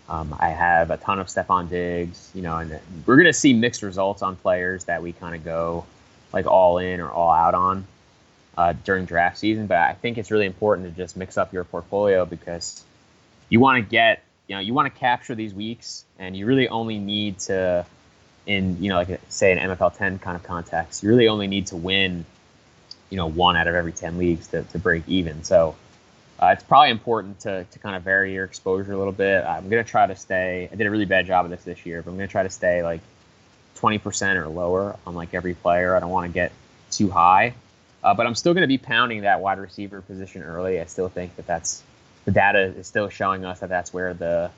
Um, 0.10 0.36
I 0.39 0.50
have 0.50 0.89
a 0.89 0.98
ton 0.98 1.20
of 1.20 1.27
Stefon 1.27 1.70
Diggs, 1.70 2.32
you 2.34 2.41
know, 2.41 2.58
and 2.58 2.79
we're 3.06 3.15
going 3.15 3.27
to 3.27 3.34
see 3.34 3.53
mixed 3.53 3.84
results 3.84 4.24
on 4.24 4.36
players 4.36 4.86
that 4.86 5.03
we 5.03 5.12
kind 5.12 5.36
of 5.36 5.46
go 5.46 5.86
like 6.34 6.48
all 6.48 6.79
in 6.79 7.00
or 7.00 7.10
all 7.10 7.32
out 7.32 7.53
on 7.53 7.86
uh, 8.58 8.74
during 8.84 9.06
draft 9.06 9.38
season. 9.38 9.68
But 9.68 9.77
I 9.77 9.94
think 9.94 10.18
it's 10.18 10.32
really 10.32 10.48
important 10.48 10.88
to 10.89 10.96
just 10.96 11.15
mix 11.15 11.38
up 11.38 11.53
your 11.53 11.63
portfolio 11.63 12.25
because 12.25 12.84
you 13.50 13.60
want 13.60 13.84
to 13.84 13.88
get, 13.88 14.24
you 14.48 14.56
know, 14.56 14.62
you 14.62 14.74
want 14.74 14.91
to 14.91 15.00
capture 15.00 15.36
these 15.36 15.53
weeks 15.53 16.06
and 16.18 16.36
you 16.36 16.48
really 16.48 16.68
only 16.68 16.98
need 16.98 17.38
to 17.39 17.86
in 18.50 18.82
you 18.82 18.89
know 18.89 18.96
like 18.96 19.22
say 19.29 19.51
an 19.51 19.60
MFL 19.60 19.96
10 19.96 20.20
kind 20.20 20.36
of 20.36 20.44
context, 20.44 21.03
you 21.03 21.10
really 21.10 21.27
only 21.27 21.48
need 21.48 21.68
to 21.68 21.75
win 21.75 22.25
you 23.12 23.18
know 23.18 23.27
one 23.27 23.56
out 23.56 23.68
of 23.68 23.75
every 23.75 23.91
10 23.91 24.18
leagues 24.18 24.48
to, 24.48 24.63
to 24.63 24.79
break 24.79 25.03
even. 25.08 25.44
So 25.44 25.75
uh, 26.41 26.48
it's 26.48 26.63
probably 26.63 26.89
important 26.89 27.39
to, 27.41 27.63
to 27.65 27.79
kind 27.79 27.96
of 27.96 28.01
vary 28.01 28.34
your 28.34 28.46
exposure 28.46 28.91
a 28.91 28.98
little 28.98 29.13
bit. 29.13 29.44
I'm 29.44 29.70
to 29.70 29.84
try 29.84 30.08
to 30.08 30.15
stay. 30.15 30.68
I 30.72 30.75
did 30.75 30.88
a 30.88 30.91
really 30.91 31.06
bad 31.06 31.27
job 31.27 31.46
of 31.46 31.51
this 31.51 31.63
this 31.63 31.86
year, 31.86 32.01
but 32.01 32.12
I'm 32.12 32.18
to 32.18 32.27
try 32.27 32.44
to 32.44 32.50
stay 32.50 32.82
like 32.82 33.01
20% 33.77 34.36
or 34.36 34.48
lower 34.48 34.98
on 35.06 35.13
like 35.13 35.34
every 35.34 35.53
player. 35.53 35.96
I 35.96 36.00
don't 36.00 36.10
want 36.10 36.27
to 36.27 36.34
get 36.34 36.51
too 36.89 37.10
high, 37.10 37.53
uh, 38.03 38.15
but 38.15 38.25
I'm 38.25 38.36
still 38.36 38.53
going 38.53 38.63
to 38.63 38.68
be 38.68 38.79
pounding 38.79 39.22
that 39.22 39.41
wide 39.41 39.60
receiver 39.60 40.01
position 40.01 40.41
early. 40.41 40.79
I 40.82 40.86
still 40.86 41.10
think 41.10 41.36
that 41.36 41.46
that's 41.46 41.84
the 42.25 42.32
data 42.32 42.60
is 42.62 42.88
still 42.88 43.10
showing 43.10 43.46
us 43.46 43.60
that 43.60 43.70
that's 43.70 43.94
where 43.94 44.15
the 44.15 44.50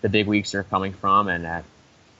the 0.00 0.08
big 0.08 0.26
weeks 0.26 0.54
are 0.54 0.64
coming 0.64 0.92
from, 0.92 1.28
and 1.28 1.46
at 1.46 1.64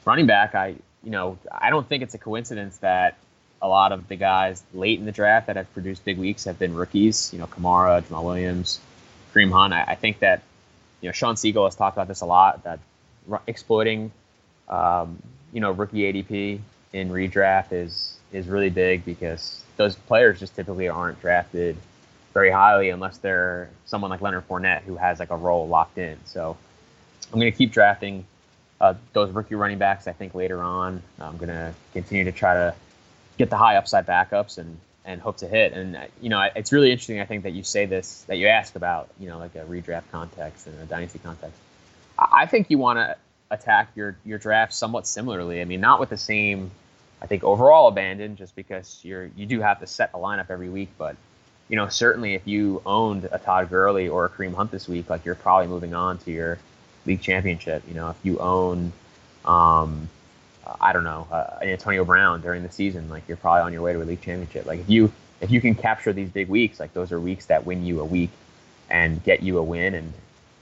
running 0.04 0.26
back, 0.26 0.54
I 0.54 0.76
you 1.04 1.10
know, 1.10 1.38
I 1.50 1.70
don't 1.70 1.88
think 1.88 2.02
it's 2.02 2.14
a 2.14 2.18
coincidence 2.18 2.78
that 2.78 3.16
a 3.60 3.68
lot 3.68 3.92
of 3.92 4.08
the 4.08 4.16
guys 4.16 4.62
late 4.74 4.98
in 4.98 5.04
the 5.04 5.12
draft 5.12 5.46
that 5.46 5.56
have 5.56 5.72
produced 5.72 6.04
big 6.04 6.18
weeks 6.18 6.44
have 6.44 6.58
been 6.58 6.74
rookies. 6.74 7.32
You 7.32 7.38
know, 7.38 7.46
Kamara, 7.46 8.02
Jamaal 8.02 8.24
Williams, 8.24 8.80
Kareem 9.32 9.52
Hunt. 9.52 9.72
I, 9.72 9.84
I 9.88 9.94
think 9.94 10.18
that 10.20 10.42
you 11.00 11.08
know 11.08 11.12
Shawn 11.12 11.36
Siegele 11.36 11.64
has 11.64 11.76
talked 11.76 11.96
about 11.96 12.08
this 12.08 12.20
a 12.20 12.26
lot. 12.26 12.64
That 12.64 12.80
exploiting, 13.46 14.10
um, 14.68 15.22
you 15.52 15.60
know, 15.60 15.70
rookie 15.70 16.12
ADP 16.12 16.60
in 16.92 17.10
redraft 17.10 17.72
is 17.72 18.18
is 18.32 18.48
really 18.48 18.70
big 18.70 19.04
because 19.04 19.62
those 19.76 19.94
players 19.94 20.40
just 20.40 20.56
typically 20.56 20.88
aren't 20.88 21.20
drafted 21.20 21.76
very 22.32 22.50
highly 22.50 22.88
unless 22.88 23.18
they're 23.18 23.68
someone 23.86 24.10
like 24.10 24.20
Leonard 24.20 24.48
Fournette 24.48 24.82
who 24.82 24.96
has 24.96 25.20
like 25.20 25.30
a 25.30 25.36
role 25.36 25.68
locked 25.68 25.98
in. 25.98 26.18
So 26.24 26.56
I'm 27.32 27.38
going 27.38 27.52
to 27.52 27.56
keep 27.56 27.72
drafting 27.72 28.24
uh, 28.82 28.94
those 29.12 29.30
rookie 29.30 29.54
running 29.54 29.78
backs, 29.78 30.08
I 30.08 30.12
think 30.12 30.34
later 30.34 30.60
on, 30.60 31.02
I'm 31.20 31.36
going 31.36 31.48
to 31.48 31.72
continue 31.92 32.24
to 32.24 32.32
try 32.32 32.54
to 32.54 32.74
get 33.38 33.48
the 33.48 33.56
high 33.56 33.76
upside 33.76 34.06
backups 34.06 34.58
and 34.58 34.78
and 35.04 35.20
hope 35.20 35.38
to 35.38 35.48
hit. 35.48 35.72
And 35.72 35.98
you 36.20 36.28
know, 36.28 36.48
it's 36.54 36.72
really 36.72 36.90
interesting. 36.90 37.20
I 37.20 37.24
think 37.24 37.44
that 37.44 37.52
you 37.52 37.64
say 37.64 37.86
this, 37.86 38.22
that 38.28 38.36
you 38.36 38.46
ask 38.48 38.76
about, 38.76 39.08
you 39.18 39.28
know, 39.28 39.38
like 39.38 39.54
a 39.54 39.64
redraft 39.64 40.04
context 40.12 40.66
and 40.66 40.78
a 40.80 40.84
dynasty 40.84 41.18
context. 41.18 41.58
I 42.18 42.46
think 42.46 42.70
you 42.70 42.78
want 42.78 42.98
to 42.98 43.16
attack 43.50 43.90
your 43.94 44.16
your 44.24 44.38
draft 44.38 44.74
somewhat 44.74 45.06
similarly. 45.06 45.60
I 45.60 45.64
mean, 45.64 45.80
not 45.80 46.00
with 46.00 46.10
the 46.10 46.16
same, 46.16 46.70
I 47.20 47.26
think 47.26 47.44
overall 47.44 47.86
abandon, 47.88 48.36
just 48.36 48.56
because 48.56 49.00
you're 49.04 49.30
you 49.36 49.46
do 49.46 49.60
have 49.60 49.80
to 49.80 49.86
set 49.86 50.10
a 50.12 50.18
lineup 50.18 50.50
every 50.50 50.68
week, 50.68 50.90
but 50.98 51.16
you 51.68 51.76
know, 51.76 51.88
certainly 51.88 52.34
if 52.34 52.46
you 52.46 52.82
owned 52.84 53.28
a 53.30 53.38
Todd 53.38 53.70
Gurley 53.70 54.08
or 54.08 54.24
a 54.24 54.28
Kareem 54.28 54.54
Hunt 54.54 54.72
this 54.72 54.88
week, 54.88 55.08
like 55.08 55.24
you're 55.24 55.36
probably 55.36 55.68
moving 55.68 55.94
on 55.94 56.18
to 56.18 56.32
your 56.32 56.58
league 57.06 57.20
championship. 57.20 57.82
You 57.88 57.94
know, 57.94 58.10
if 58.10 58.16
you 58.22 58.38
own, 58.38 58.92
um, 59.44 60.08
I 60.80 60.92
don't 60.92 61.04
know, 61.04 61.26
uh, 61.30 61.58
Antonio 61.62 62.04
Brown 62.04 62.40
during 62.40 62.62
the 62.62 62.70
season, 62.70 63.08
like 63.08 63.26
you're 63.28 63.36
probably 63.36 63.62
on 63.62 63.72
your 63.72 63.82
way 63.82 63.92
to 63.92 64.02
a 64.02 64.04
league 64.04 64.20
championship. 64.20 64.66
Like 64.66 64.80
if 64.80 64.90
you 64.90 65.12
if 65.40 65.50
you 65.50 65.60
can 65.60 65.74
capture 65.74 66.12
these 66.12 66.30
big 66.30 66.48
weeks, 66.48 66.78
like 66.78 66.92
those 66.94 67.10
are 67.12 67.20
weeks 67.20 67.46
that 67.46 67.66
win 67.66 67.84
you 67.84 68.00
a 68.00 68.04
week 68.04 68.30
and 68.88 69.22
get 69.24 69.42
you 69.42 69.58
a 69.58 69.62
win, 69.62 69.94
and 69.94 70.12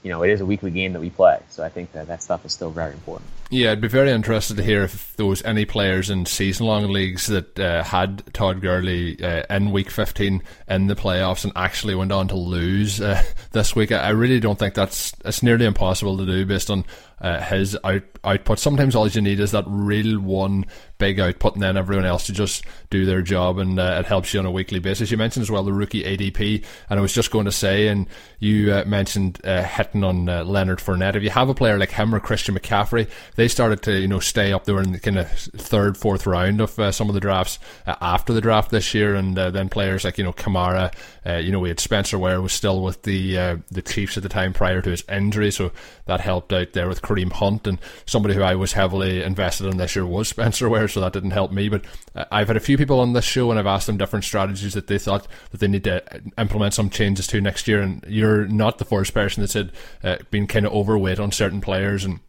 you 0.03 0.09
know 0.09 0.23
it 0.23 0.29
is 0.29 0.41
a 0.41 0.45
weekly 0.45 0.71
game 0.71 0.93
that 0.93 0.99
we 0.99 1.09
play. 1.09 1.39
So 1.49 1.63
I 1.63 1.69
think 1.69 1.91
that 1.93 2.07
that 2.07 2.23
stuff 2.23 2.45
is 2.45 2.53
still 2.53 2.71
very 2.71 2.93
important. 2.93 3.29
Yeah, 3.49 3.73
I'd 3.73 3.81
be 3.81 3.89
very 3.89 4.11
interested 4.11 4.55
to 4.57 4.63
hear 4.63 4.83
if 4.83 5.13
there 5.17 5.25
was 5.25 5.43
any 5.43 5.65
players 5.65 6.09
in 6.09 6.25
season-long 6.25 6.89
leagues 6.89 7.27
that 7.27 7.59
uh, 7.59 7.83
had 7.83 8.33
Todd 8.33 8.61
Gurley 8.61 9.21
uh, 9.21 9.43
in 9.49 9.71
Week 9.71 9.91
15 9.91 10.41
in 10.69 10.87
the 10.87 10.95
playoffs 10.95 11.43
and 11.43 11.51
actually 11.53 11.93
went 11.93 12.13
on 12.13 12.29
to 12.29 12.35
lose 12.35 13.01
uh, 13.01 13.21
this 13.51 13.75
week. 13.75 13.91
I 13.91 14.09
really 14.11 14.39
don't 14.39 14.57
think 14.57 14.73
that's 14.73 15.13
it's 15.25 15.43
nearly 15.43 15.65
impossible 15.65 16.17
to 16.17 16.25
do 16.25 16.45
based 16.45 16.71
on 16.71 16.85
uh, 17.21 17.39
his 17.39 17.77
out, 17.83 18.03
output. 18.23 18.59
Sometimes 18.59 18.95
all 18.95 19.07
you 19.07 19.21
need 19.21 19.39
is 19.39 19.51
that 19.51 19.63
real 19.67 20.19
one 20.19 20.65
big 20.97 21.19
output, 21.19 21.53
and 21.53 21.63
then 21.63 21.77
everyone 21.77 22.05
else 22.05 22.25
to 22.25 22.33
just 22.33 22.63
do 22.89 23.05
their 23.05 23.21
job, 23.21 23.57
and 23.57 23.79
uh, 23.79 23.97
it 23.99 24.05
helps 24.05 24.33
you 24.33 24.39
on 24.39 24.45
a 24.45 24.51
weekly 24.51 24.79
basis. 24.79 25.11
You 25.11 25.17
mentioned 25.17 25.41
as 25.41 25.51
well 25.51 25.63
the 25.63 25.73
rookie 25.73 26.03
ADP, 26.03 26.63
and 26.89 26.99
I 26.99 27.01
was 27.01 27.13
just 27.13 27.31
going 27.31 27.45
to 27.45 27.51
say, 27.51 27.87
and 27.87 28.07
you 28.39 28.73
uh, 28.73 28.83
mentioned 28.85 29.39
uh, 29.43 29.63
hitting 29.63 30.03
on 30.03 30.29
uh, 30.29 30.43
Leonard 30.43 30.79
Fournette. 30.79 31.15
If 31.15 31.23
you 31.23 31.29
have 31.29 31.49
a 31.49 31.53
player 31.53 31.77
like 31.77 31.91
him 31.91 32.13
or 32.13 32.19
Christian 32.19 32.55
McCaffrey, 32.55 33.09
they 33.35 33.47
started 33.47 33.81
to 33.83 33.99
you 33.99 34.07
know 34.07 34.19
stay 34.19 34.51
up 34.51 34.65
there 34.65 34.81
in 34.81 34.91
the 34.91 34.99
kind 34.99 35.19
of 35.19 35.29
third, 35.29 35.97
fourth 35.97 36.25
round 36.25 36.59
of 36.59 36.77
uh, 36.79 36.91
some 36.91 37.07
of 37.07 37.13
the 37.13 37.21
drafts 37.21 37.59
after 37.85 38.33
the 38.33 38.41
draft 38.41 38.71
this 38.71 38.93
year, 38.93 39.15
and 39.15 39.35
then 39.35 39.69
players 39.69 40.03
like 40.03 40.17
you 40.17 40.23
know 40.23 40.33
Kamara, 40.33 40.93
you 41.25 41.51
know 41.51 41.59
we 41.59 41.69
had 41.69 41.79
Spencer 41.79 42.17
Ware 42.17 42.41
was 42.41 42.53
still 42.53 42.81
with 42.81 43.03
the 43.03 43.61
the 43.71 43.81
Chiefs 43.81 44.17
at 44.17 44.23
the 44.23 44.29
time 44.29 44.53
prior 44.53 44.81
to 44.81 44.89
his 44.89 45.03
injury, 45.09 45.51
so 45.51 45.71
that 46.05 46.21
helped 46.21 46.51
out 46.53 46.73
there 46.73 46.87
with 46.87 47.01
Kareem 47.01 47.31
Hunt, 47.31 47.67
and 47.67 47.79
somebody 48.05 48.35
who 48.35 48.41
I 48.41 48.55
was 48.55 48.73
heavily 48.73 49.23
invested 49.23 49.67
in 49.67 49.77
this 49.77 49.95
year 49.95 50.05
was 50.05 50.27
Spencer 50.29 50.69
Ware, 50.69 50.87
so 50.87 51.01
that 51.01 51.13
didn't 51.13 51.31
help 51.31 51.51
me. 51.51 51.69
But 51.69 51.85
uh, 52.15 52.25
I've 52.31 52.47
had 52.47 52.57
a 52.57 52.61
few 52.61 52.77
people 52.77 52.99
on 52.99 53.13
this 53.13 53.25
show, 53.25 53.49
and 53.49 53.59
I've 53.59 53.67
asked 53.67 53.87
them 53.87 53.97
different 53.97 54.25
strategies 54.25 54.73
that 54.73 54.87
they 54.87 54.97
thought 54.97 55.27
that 55.51 55.59
they 55.59 55.67
need 55.67 55.83
to 55.85 56.03
implement 56.37 56.73
some 56.73 56.89
changes 56.89 57.27
to 57.27 57.41
next 57.41 57.67
year. 57.67 57.81
And 57.81 58.03
you're 58.07 58.47
not 58.47 58.77
the 58.77 58.85
first 58.85 59.13
person 59.13 59.41
that 59.41 59.49
said 59.49 59.71
uh, 60.03 60.17
being 60.29 60.47
kind 60.47 60.65
of 60.65 60.73
overweight 60.73 61.19
on 61.19 61.31
certain 61.31 61.61
players 61.61 62.05
and 62.05 62.19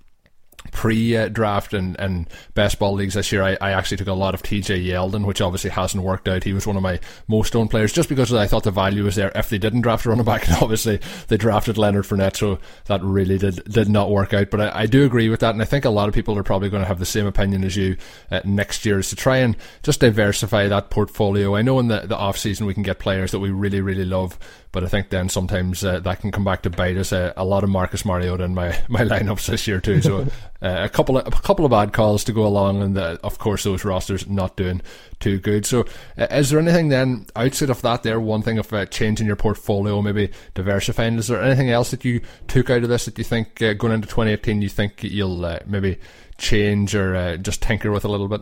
pre-draft 0.82 1.74
and, 1.74 1.96
and 2.00 2.28
best 2.54 2.80
ball 2.80 2.94
leagues 2.94 3.14
this 3.14 3.30
year, 3.30 3.40
I, 3.40 3.56
I 3.60 3.70
actually 3.70 3.98
took 3.98 4.08
a 4.08 4.12
lot 4.12 4.34
of 4.34 4.42
TJ 4.42 4.84
Yeldon, 4.84 5.24
which 5.24 5.40
obviously 5.40 5.70
hasn't 5.70 6.02
worked 6.02 6.26
out. 6.26 6.42
He 6.42 6.52
was 6.52 6.66
one 6.66 6.76
of 6.76 6.82
my 6.82 6.98
most 7.28 7.54
owned 7.54 7.70
players 7.70 7.92
just 7.92 8.08
because 8.08 8.34
I 8.34 8.48
thought 8.48 8.64
the 8.64 8.72
value 8.72 9.04
was 9.04 9.14
there 9.14 9.30
if 9.36 9.48
they 9.48 9.58
didn't 9.58 9.82
draft 9.82 10.06
a 10.06 10.08
running 10.08 10.24
back. 10.24 10.42
And 10.52 10.60
obviously 10.60 10.98
they 11.28 11.36
drafted 11.36 11.78
Leonard 11.78 12.04
Fournette, 12.04 12.36
so 12.36 12.58
that 12.86 13.00
really 13.00 13.38
did, 13.38 13.62
did 13.62 13.88
not 13.88 14.10
work 14.10 14.34
out. 14.34 14.50
But 14.50 14.60
I, 14.60 14.80
I 14.80 14.86
do 14.86 15.04
agree 15.04 15.28
with 15.28 15.38
that. 15.38 15.54
And 15.54 15.62
I 15.62 15.66
think 15.66 15.84
a 15.84 15.90
lot 15.90 16.08
of 16.08 16.16
people 16.16 16.36
are 16.36 16.42
probably 16.42 16.68
going 16.68 16.82
to 16.82 16.88
have 16.88 16.98
the 16.98 17.06
same 17.06 17.26
opinion 17.26 17.62
as 17.62 17.76
you 17.76 17.96
uh, 18.32 18.40
next 18.44 18.84
year 18.84 18.98
is 18.98 19.08
to 19.10 19.16
try 19.16 19.36
and 19.36 19.56
just 19.84 20.00
diversify 20.00 20.66
that 20.66 20.90
portfolio. 20.90 21.54
I 21.54 21.62
know 21.62 21.78
in 21.78 21.86
the, 21.86 22.00
the 22.00 22.16
off 22.16 22.36
season 22.36 22.66
we 22.66 22.74
can 22.74 22.82
get 22.82 22.98
players 22.98 23.30
that 23.30 23.38
we 23.38 23.50
really, 23.50 23.80
really 23.80 24.04
love 24.04 24.36
but 24.72 24.82
I 24.82 24.88
think 24.88 25.10
then 25.10 25.28
sometimes 25.28 25.84
uh, 25.84 26.00
that 26.00 26.20
can 26.20 26.32
come 26.32 26.44
back 26.44 26.62
to 26.62 26.70
bite 26.70 26.96
us. 26.96 27.12
Uh, 27.12 27.34
a 27.36 27.44
lot 27.44 27.62
of 27.62 27.70
Marcus 27.70 28.04
Mariota 28.06 28.44
in 28.44 28.54
my, 28.54 28.76
my 28.88 29.02
lineups 29.02 29.46
this 29.46 29.68
year 29.68 29.80
too. 29.80 30.00
So 30.00 30.20
uh, 30.62 30.80
a 30.80 30.88
couple 30.88 31.18
of 31.18 31.26
a 31.26 31.30
couple 31.30 31.66
of 31.66 31.70
bad 31.70 31.92
calls 31.92 32.24
to 32.24 32.32
go 32.32 32.46
along, 32.46 32.82
and 32.82 32.96
uh, 32.96 33.18
of 33.22 33.38
course 33.38 33.64
those 33.64 33.84
rosters 33.84 34.26
not 34.26 34.56
doing 34.56 34.80
too 35.20 35.38
good. 35.38 35.66
So 35.66 35.84
uh, 36.16 36.26
is 36.30 36.50
there 36.50 36.58
anything 36.58 36.88
then 36.88 37.26
outside 37.36 37.70
of 37.70 37.82
that? 37.82 38.02
There 38.02 38.18
one 38.18 38.42
thing 38.42 38.58
of 38.58 38.72
uh, 38.72 38.86
changing 38.86 39.26
your 39.26 39.36
portfolio, 39.36 40.00
maybe 40.00 40.30
diversifying. 40.54 41.18
Is 41.18 41.28
there 41.28 41.42
anything 41.42 41.70
else 41.70 41.90
that 41.90 42.04
you 42.04 42.22
took 42.48 42.70
out 42.70 42.82
of 42.82 42.88
this 42.88 43.04
that 43.04 43.18
you 43.18 43.24
think 43.24 43.56
going 43.56 43.92
into 43.92 44.08
2018 44.08 44.62
you 44.62 44.70
think 44.70 45.04
you'll 45.04 45.58
maybe 45.66 45.98
change 46.38 46.94
or 46.94 47.36
just 47.36 47.62
tinker 47.62 47.92
with 47.92 48.04
a 48.04 48.08
little 48.08 48.28
bit? 48.28 48.40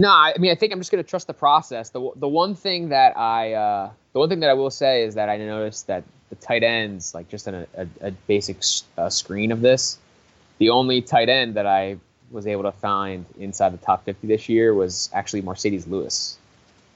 No, 0.00 0.08
I 0.08 0.32
mean 0.38 0.50
I 0.50 0.54
think 0.54 0.72
I'm 0.72 0.80
just 0.80 0.90
going 0.90 1.04
to 1.04 1.08
trust 1.08 1.26
the 1.26 1.34
process. 1.34 1.90
The 1.90 2.10
the 2.16 2.26
one 2.26 2.54
thing 2.54 2.88
that 2.88 3.18
I 3.18 3.90
the 4.14 4.18
one 4.18 4.30
thing 4.30 4.40
that 4.40 4.48
I 4.48 4.54
will 4.54 4.70
say 4.70 5.04
is 5.04 5.16
that 5.16 5.28
I 5.28 5.36
noticed 5.36 5.88
that 5.88 6.04
the 6.30 6.36
tight 6.36 6.62
ends, 6.62 7.14
like 7.14 7.28
just 7.28 7.46
in 7.46 7.54
a, 7.54 7.66
a, 7.76 7.86
a 8.00 8.10
basic 8.10 8.62
uh, 8.96 9.10
screen 9.10 9.52
of 9.52 9.60
this, 9.60 9.98
the 10.56 10.70
only 10.70 11.02
tight 11.02 11.28
end 11.28 11.56
that 11.56 11.66
I 11.66 11.98
was 12.30 12.46
able 12.46 12.62
to 12.62 12.72
find 12.72 13.26
inside 13.38 13.74
the 13.74 13.84
top 13.84 14.06
50 14.06 14.26
this 14.26 14.48
year 14.48 14.72
was 14.72 15.10
actually 15.12 15.42
Marcedes 15.42 15.86
Lewis. 15.86 16.38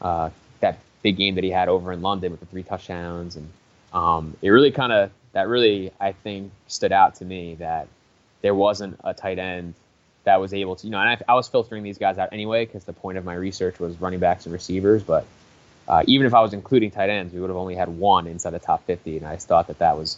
Uh, 0.00 0.30
that 0.60 0.78
big 1.02 1.18
game 1.18 1.34
that 1.34 1.44
he 1.44 1.50
had 1.50 1.68
over 1.68 1.92
in 1.92 2.00
London 2.00 2.30
with 2.30 2.40
the 2.40 2.46
three 2.46 2.62
touchdowns, 2.62 3.36
and 3.36 3.46
um, 3.92 4.34
it 4.40 4.48
really 4.48 4.70
kind 4.70 4.92
of 4.92 5.10
that 5.32 5.46
really 5.46 5.92
I 6.00 6.12
think 6.12 6.52
stood 6.68 6.92
out 6.92 7.16
to 7.16 7.26
me 7.26 7.56
that 7.56 7.86
there 8.40 8.54
wasn't 8.54 8.98
a 9.04 9.12
tight 9.12 9.38
end 9.38 9.74
that 10.24 10.40
was 10.40 10.52
able 10.52 10.76
to, 10.76 10.86
you 10.86 10.90
know, 10.90 10.98
and 10.98 11.10
I, 11.10 11.32
I 11.32 11.34
was 11.34 11.48
filtering 11.48 11.82
these 11.82 11.98
guys 11.98 12.18
out 12.18 12.30
anyway 12.32 12.64
because 12.64 12.84
the 12.84 12.92
point 12.92 13.18
of 13.18 13.24
my 13.24 13.34
research 13.34 13.78
was 13.78 14.00
running 14.00 14.20
backs 14.20 14.46
and 14.46 14.52
receivers. 14.52 15.02
But 15.02 15.26
uh, 15.86 16.02
even 16.06 16.26
if 16.26 16.34
I 16.34 16.40
was 16.40 16.52
including 16.52 16.90
tight 16.90 17.10
ends, 17.10 17.32
we 17.32 17.40
would 17.40 17.50
have 17.50 17.56
only 17.56 17.74
had 17.74 17.88
one 17.88 18.26
inside 18.26 18.50
the 18.50 18.58
top 18.58 18.84
50. 18.86 19.18
And 19.18 19.26
I 19.26 19.36
thought 19.36 19.68
that 19.68 19.78
that 19.78 19.96
was 19.96 20.16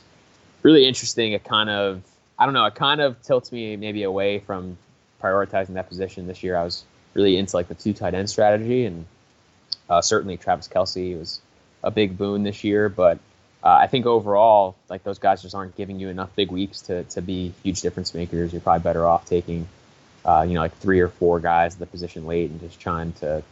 really 0.63 0.87
interesting. 0.87 1.33
It 1.33 1.45
kind 1.45 1.69
of, 1.69 2.03
I 2.39 2.45
don't 2.45 2.55
know, 2.55 2.67
it 2.67 2.75
kind 2.75 3.01
of 3.01 3.21
tilts 3.23 3.51
me 3.51 3.77
maybe 3.77 4.05
away 4.05 4.39
from 4.39 4.79
prioritizing 5.23 5.75
that 5.75 5.89
position 5.89 6.27
this 6.27 6.43
year. 6.43 6.57
I 6.57 6.63
was 6.63 6.85
really 7.15 7.37
into 7.37 7.57
like 7.57 7.69
the 7.69 7.75
two 7.75 7.93
tight 7.93 8.15
end 8.15 8.31
strategy. 8.31 8.85
And 8.85 9.07
uh, 9.91 10.03
certainly 10.03 10.37
Travis 10.37 10.69
Kelce 10.69 11.19
was 11.19 11.41
a 11.83 11.91
big 11.91 12.17
boon 12.17 12.45
this 12.45 12.63
year. 12.63 12.89
But 12.89 13.19
uh, 13.65 13.71
I 13.71 13.89
think 13.89 14.07
overall, 14.07 14.77
like 14.89 15.03
those 15.03 15.19
guys 15.19 15.43
just 15.43 15.57
aren't 15.57 15.77
giving 15.77 15.99
you 15.99 16.11
enough 16.11 16.31
big 16.37 16.53
weeks 16.53 16.83
to, 16.83 17.03
to 17.05 17.21
be 17.21 17.53
huge 17.65 17.81
difference 17.81 18.15
makers. 18.15 18.53
You're 18.53 18.63
probably 18.63 18.85
better 18.85 19.05
off 19.05 19.25
taking 19.25 19.67
uh, 20.27 20.45
you 20.47 20.55
know, 20.55 20.61
like 20.61 20.77
three 20.79 21.01
or 21.01 21.09
four 21.09 21.41
guys 21.41 21.75
at 21.75 21.79
the 21.79 21.87
position 21.87 22.27
late 22.27 22.51
and 22.51 22.61
just 22.61 22.79
trying 22.81 23.13
to 23.15 23.43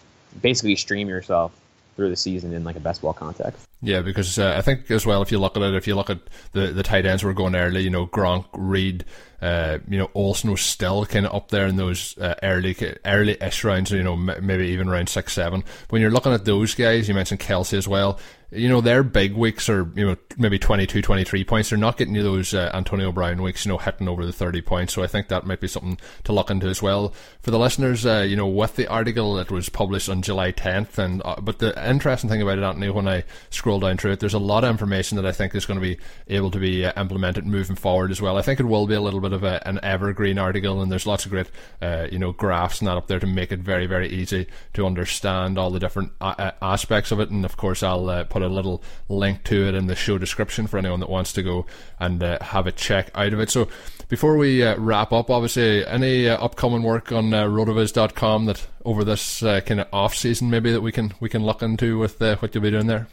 basically 0.43 0.77
stream 0.77 1.09
yourself 1.09 1.53
through 1.97 2.11
the 2.11 2.17
season 2.17 2.53
in 2.53 2.65
like 2.65 2.77
a 2.77 2.81
best 2.81 3.01
ball 3.01 3.13
context. 3.13 3.65
Yeah, 3.81 4.01
because 4.01 4.39
uh, 4.39 4.55
I 4.57 4.63
think 4.63 4.91
as 4.91 5.07
well, 5.07 5.23
if 5.23 5.31
you 5.31 5.39
look 5.39 5.57
at 5.57 5.63
it, 5.63 5.75
if 5.75 5.87
you 5.87 5.95
look 5.95 6.11
at 6.11 6.19
the 6.53 6.69
the 6.69 6.83
tight 6.83 7.07
ends 7.07 7.23
we're 7.23 7.35
going 7.35 7.55
early, 7.55 7.83
you 7.83 7.91
know, 7.91 8.07
Gronk, 8.07 8.47
Reed, 8.53 9.05
uh, 9.43 9.79
you 9.89 9.99
know, 9.99 10.11
Olsen 10.15 10.51
was 10.51 10.63
still 10.63 11.05
kind 11.05 11.27
of 11.27 11.35
up 11.35 11.51
there 11.51 11.67
in 11.67 11.77
those 11.77 12.17
uh, 12.19 12.35
early 12.43 12.77
early 13.05 13.37
ish 13.41 13.63
rounds, 13.63 13.91
you 13.91 14.03
know, 14.03 14.15
m- 14.15 14.47
maybe 14.47 14.69
even 14.69 14.89
around 14.89 15.09
six 15.09 15.35
seven. 15.35 15.63
When 15.91 16.01
you're 16.01 16.11
looking 16.11 16.33
at 16.33 16.47
those 16.47 16.75
guys, 16.75 17.09
you 17.09 17.15
mentioned 17.15 17.41
Kelce 17.41 17.77
as 17.77 17.87
well 17.87 18.19
you 18.55 18.69
know, 18.69 18.81
their 18.81 19.03
big 19.03 19.35
weeks 19.35 19.69
are, 19.69 19.91
you 19.95 20.07
know, 20.07 20.17
maybe 20.39 20.59
22, 20.59 21.03
23 21.03 21.45
points. 21.45 21.71
They're 21.71 21.79
not 21.79 21.97
getting 21.97 22.15
you 22.15 22.23
those 22.23 22.55
uh, 22.55 22.71
Antonio 22.73 23.11
Brown 23.13 23.43
weeks, 23.43 23.65
you 23.65 23.73
know, 23.73 23.79
hitting 23.79 24.09
over 24.09 24.25
the 24.25 24.33
30 24.33 24.63
points. 24.63 24.95
So 24.95 25.03
I 25.03 25.07
think 25.07 25.29
that 25.29 25.47
might 25.47 25.61
be 25.61 25.69
something 25.69 25.99
to 26.25 26.33
look 26.33 26.51
into 26.51 26.69
as 26.69 26.81
well. 26.81 27.13
For 27.43 27.51
the 27.51 27.59
listeners, 27.59 28.07
uh, 28.07 28.25
you 28.27 28.37
know, 28.37 28.47
with 28.47 28.77
the 28.77 28.87
article 28.87 29.35
that 29.35 29.51
was 29.51 29.69
published 29.69 30.09
on 30.09 30.23
July 30.23 30.53
10th, 30.53 30.99
and 30.99 31.21
uh, 31.25 31.41
but 31.41 31.59
the 31.59 31.89
interesting 31.89 32.31
thing 32.31 32.43
about 32.43 32.59
it, 32.59 32.65
Anthony, 32.65 32.91
when 32.91 33.09
I 33.09 33.25
scroll 33.51 33.81
down 33.81 33.97
through 33.97 34.13
it, 34.13 34.21
there's 34.21 34.35
a 34.35 34.39
lot 34.39 34.65
of 34.65 34.71
information 34.71 35.17
that 35.17 35.27
I 35.27 35.33
think 35.33 35.55
is 35.55 35.67
going 35.67 35.81
to 35.81 35.87
be 35.87 35.99
able 36.29 36.51
to 36.53 36.59
be 36.59 36.85
uh, 36.85 36.93
implemented 37.01 37.47
moving 37.47 37.77
forward 37.77 38.11
as 38.11 38.23
well. 38.23 38.39
I 38.39 38.43
think 38.43 38.61
it 38.61 38.67
will 38.67 38.87
be 38.87 38.95
a 38.95 39.01
little 39.01 39.21
bit 39.21 39.33
of 39.33 39.43
a, 39.43 39.67
an 39.67 39.81
evergreen 39.83 40.39
article, 40.39 40.81
and 40.81 40.93
there's 40.93 41.07
lots 41.07 41.25
of 41.25 41.33
great, 41.33 41.51
uh, 41.83 42.07
you 42.11 42.19
know, 42.19 42.33
graphs 42.33 42.81
and 42.81 42.89
that 42.89 42.97
up 42.97 43.09
there 43.09 43.21
to 43.21 43.27
make 43.27 43.53
it 43.53 43.61
very, 43.61 43.87
very 43.87 44.09
easy 44.09 44.47
to 44.75 44.87
understand 44.87 45.59
all 45.59 45.71
the 45.71 45.81
different 45.81 46.13
uh, 46.21 46.53
aspects 46.63 47.11
of 47.11 47.19
it. 47.19 47.31
And 47.31 47.45
of 47.45 47.57
course, 47.57 47.83
I'll 47.83 48.25
put 48.25 48.44
a 48.45 48.49
little 48.49 48.83
link 49.09 49.43
to 49.45 49.67
it 49.67 49.75
in 49.75 49.87
the 49.87 49.97
show 49.97 50.19
description 50.19 50.67
for 50.67 50.79
anyone 50.79 51.01
that 51.01 51.11
wants 51.11 51.33
to 51.33 51.43
go 51.43 51.67
and 51.99 52.23
uh, 52.23 52.39
have 52.41 52.67
a 52.67 52.73
check 52.73 53.11
out 53.15 53.33
of 53.33 53.41
it. 53.41 53.51
So 53.51 53.69
before 54.09 54.37
we 54.37 54.63
uh, 54.63 54.77
wrap 54.79 55.13
up, 55.13 55.31
obviously, 55.31 55.87
any 55.87 56.29
uh, 56.29 56.37
upcoming 56.37 56.83
work 56.83 57.11
on 57.11 57.33
uh, 57.33 57.45
rotoviz.com 57.45 58.45
that 58.47 58.67
over 58.85 59.03
this 59.03 59.43
uh, 59.43 59.61
kind 59.61 59.81
of 59.81 59.89
off 59.93 60.15
season 60.15 60.51
maybe 60.51 60.71
that 60.71 60.83
we 60.83 60.93
can 60.93 61.15
we 61.21 61.29
can 61.29 61.45
look 61.45 61.63
into 61.63 61.99
with 61.99 62.21
uh, 62.21 62.37
what 62.37 62.55
you'll 62.55 62.63
be 62.63 62.71
doing 62.71 62.87
there. 62.87 63.09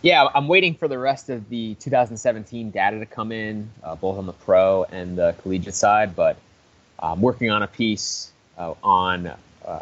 Yeah, 0.00 0.28
I'm 0.34 0.48
waiting 0.48 0.74
for 0.74 0.88
the 0.88 0.98
rest 0.98 1.28
of 1.28 1.48
the 1.48 1.74
2017 1.74 2.70
data 2.70 2.98
to 3.00 3.06
come 3.06 3.32
in, 3.32 3.70
uh, 3.82 3.96
both 3.96 4.16
on 4.16 4.26
the 4.26 4.32
pro 4.32 4.84
and 4.84 5.18
the 5.18 5.34
collegiate 5.42 5.74
side. 5.74 6.14
But 6.14 6.38
I'm 6.98 7.20
working 7.20 7.50
on 7.50 7.62
a 7.62 7.66
piece 7.66 8.32
on 8.56 9.32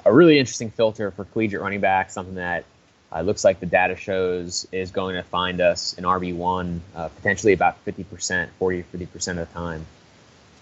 a 0.04 0.12
really 0.12 0.38
interesting 0.38 0.70
filter 0.70 1.10
for 1.10 1.24
collegiate 1.24 1.60
running 1.60 1.80
backs, 1.80 2.14
something 2.14 2.34
that 2.34 2.64
it 3.14 3.22
looks 3.22 3.44
like 3.44 3.60
the 3.60 3.66
data 3.66 3.96
shows 3.96 4.66
is 4.72 4.90
going 4.90 5.14
to 5.14 5.22
find 5.22 5.60
us 5.60 5.96
an 5.96 6.04
RB1 6.04 6.80
uh, 6.94 7.08
potentially 7.08 7.52
about 7.52 7.84
50%, 7.84 8.48
40 8.58 8.82
50% 8.82 9.28
of 9.30 9.36
the 9.36 9.46
time 9.46 9.86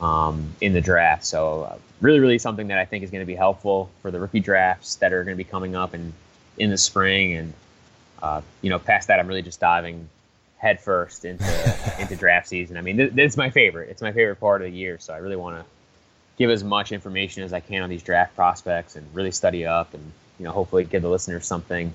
um, 0.01 0.55
in 0.61 0.73
the 0.73 0.81
draft. 0.81 1.25
So, 1.25 1.63
uh, 1.63 1.79
really, 2.01 2.21
really 2.21 2.39
something 2.39 2.69
that 2.69 2.79
I 2.79 2.85
think 2.85 3.05
is 3.05 3.11
going 3.11 3.23
to 3.23 3.27
be 3.27 3.35
helpful 3.35 3.91
for 4.03 4.11
the 4.11 4.21
rookie 4.21 4.41
drafts 4.41 4.97
that 4.97 5.13
are 5.13 5.25
going 5.25 5.37
to 5.37 5.43
be 5.43 5.49
coming 5.49 5.75
up 5.75 5.95
in, 5.95 6.13
in 6.59 6.71
the 6.71 6.79
spring. 6.79 7.35
And, 7.35 7.53
uh, 8.23 8.43
you 8.61 8.71
know, 8.71 8.79
past 8.79 9.09
that, 9.09 9.19
I'm 9.19 9.27
really 9.27 9.43
just 9.43 9.61
diving 9.61 10.09
headfirst 10.59 11.25
into, 11.25 11.77
into 11.99 12.17
draft 12.17 12.49
season. 12.49 12.77
I 12.77 12.83
mean, 12.83 12.97
this, 12.97 13.13
this 13.13 13.33
is 13.33 13.37
my 13.37 13.51
favorite. 13.51 13.91
It's 13.91 14.03
my 14.03 14.13
favorite 14.13 14.37
part 14.37 14.63
of 14.63 14.71
the 14.71 14.77
year. 14.77 14.99
So, 14.99 15.15
I 15.15 15.19
really 15.19 15.37
want 15.37 15.59
to 15.59 15.65
give 16.37 16.51
as 16.51 16.63
much 16.63 16.93
information 16.93 17.43
as 17.43 17.53
I 17.53 17.61
can 17.61 17.83
on 17.83 17.89
these 17.89 18.03
draft 18.03 18.35
prospects 18.37 18.97
and 18.97 19.07
really 19.15 19.31
study 19.31 19.65
up 19.65 19.95
and, 19.95 20.13
you 20.39 20.45
know, 20.45 20.53
hopefully 20.53 20.85
give 20.85 21.03
the 21.03 21.09
listeners 21.09 21.47
something 21.47 21.95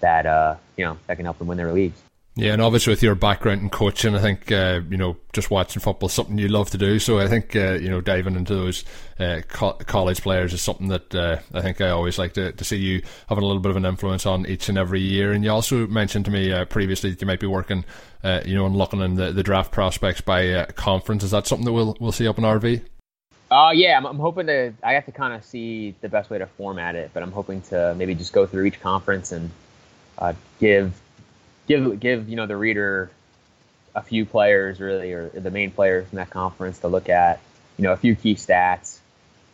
that 0.00 0.26
uh, 0.26 0.56
you 0.76 0.84
know 0.84 0.98
that 1.06 1.16
can 1.16 1.24
help 1.24 1.38
them 1.38 1.46
win 1.46 1.58
their 1.58 1.72
leagues. 1.72 2.00
Yeah, 2.36 2.52
and 2.52 2.62
obviously 2.62 2.92
with 2.92 3.02
your 3.02 3.16
background 3.16 3.60
in 3.60 3.70
coaching, 3.70 4.14
I 4.14 4.20
think 4.20 4.52
uh, 4.52 4.80
you 4.88 4.96
know 4.96 5.16
just 5.32 5.50
watching 5.50 5.82
football 5.82 6.06
is 6.06 6.12
something 6.12 6.38
you 6.38 6.48
love 6.48 6.70
to 6.70 6.78
do. 6.78 6.98
So 6.98 7.18
I 7.18 7.26
think 7.26 7.56
uh, 7.56 7.72
you 7.72 7.90
know 7.90 8.00
diving 8.00 8.36
into 8.36 8.54
those 8.54 8.84
uh, 9.18 9.40
co- 9.48 9.74
college 9.74 10.22
players 10.22 10.52
is 10.52 10.62
something 10.62 10.88
that 10.88 11.14
uh, 11.14 11.38
I 11.52 11.60
think 11.60 11.80
I 11.80 11.90
always 11.90 12.18
like 12.18 12.34
to, 12.34 12.52
to 12.52 12.64
see 12.64 12.76
you 12.76 13.02
having 13.28 13.42
a 13.42 13.46
little 13.46 13.60
bit 13.60 13.70
of 13.70 13.76
an 13.76 13.84
influence 13.84 14.26
on 14.26 14.46
each 14.46 14.68
and 14.68 14.78
every 14.78 15.00
year. 15.00 15.32
And 15.32 15.42
you 15.42 15.50
also 15.50 15.86
mentioned 15.88 16.24
to 16.26 16.30
me 16.30 16.52
uh, 16.52 16.66
previously 16.66 17.10
that 17.10 17.20
you 17.20 17.26
might 17.26 17.40
be 17.40 17.48
working, 17.48 17.84
uh, 18.22 18.40
you 18.46 18.54
know, 18.54 18.64
and 18.64 18.76
looking 18.76 19.00
in 19.00 19.16
the, 19.16 19.32
the 19.32 19.42
draft 19.42 19.72
prospects 19.72 20.20
by 20.20 20.64
conference. 20.76 21.24
Is 21.24 21.32
that 21.32 21.46
something 21.48 21.66
that 21.66 21.72
we'll 21.72 21.96
we'll 21.98 22.12
see 22.12 22.28
up 22.28 22.38
in 22.38 22.44
RV? 22.44 22.82
Uh, 23.50 23.72
yeah, 23.74 23.96
I'm, 23.96 24.06
I'm 24.06 24.18
hoping 24.18 24.46
to. 24.46 24.72
I 24.84 24.92
have 24.92 25.06
to 25.06 25.12
kind 25.12 25.34
of 25.34 25.44
see 25.44 25.96
the 26.00 26.08
best 26.08 26.30
way 26.30 26.38
to 26.38 26.46
format 26.46 26.94
it, 26.94 27.10
but 27.12 27.24
I'm 27.24 27.32
hoping 27.32 27.60
to 27.62 27.94
maybe 27.98 28.14
just 28.14 28.32
go 28.32 28.46
through 28.46 28.66
each 28.66 28.80
conference 28.80 29.32
and 29.32 29.50
uh, 30.20 30.34
give 30.58 31.00
give 31.66 31.98
give 32.00 32.28
you 32.28 32.36
know 32.36 32.46
the 32.46 32.56
reader 32.56 33.10
a 33.94 34.02
few 34.02 34.24
players 34.24 34.80
really 34.80 35.12
or 35.12 35.28
the 35.30 35.50
main 35.50 35.70
players 35.70 36.06
in 36.12 36.16
that 36.16 36.30
conference 36.30 36.78
to 36.78 36.88
look 36.88 37.08
at 37.08 37.40
you 37.76 37.84
know 37.84 37.92
a 37.92 37.96
few 37.96 38.14
key 38.14 38.34
stats 38.34 38.98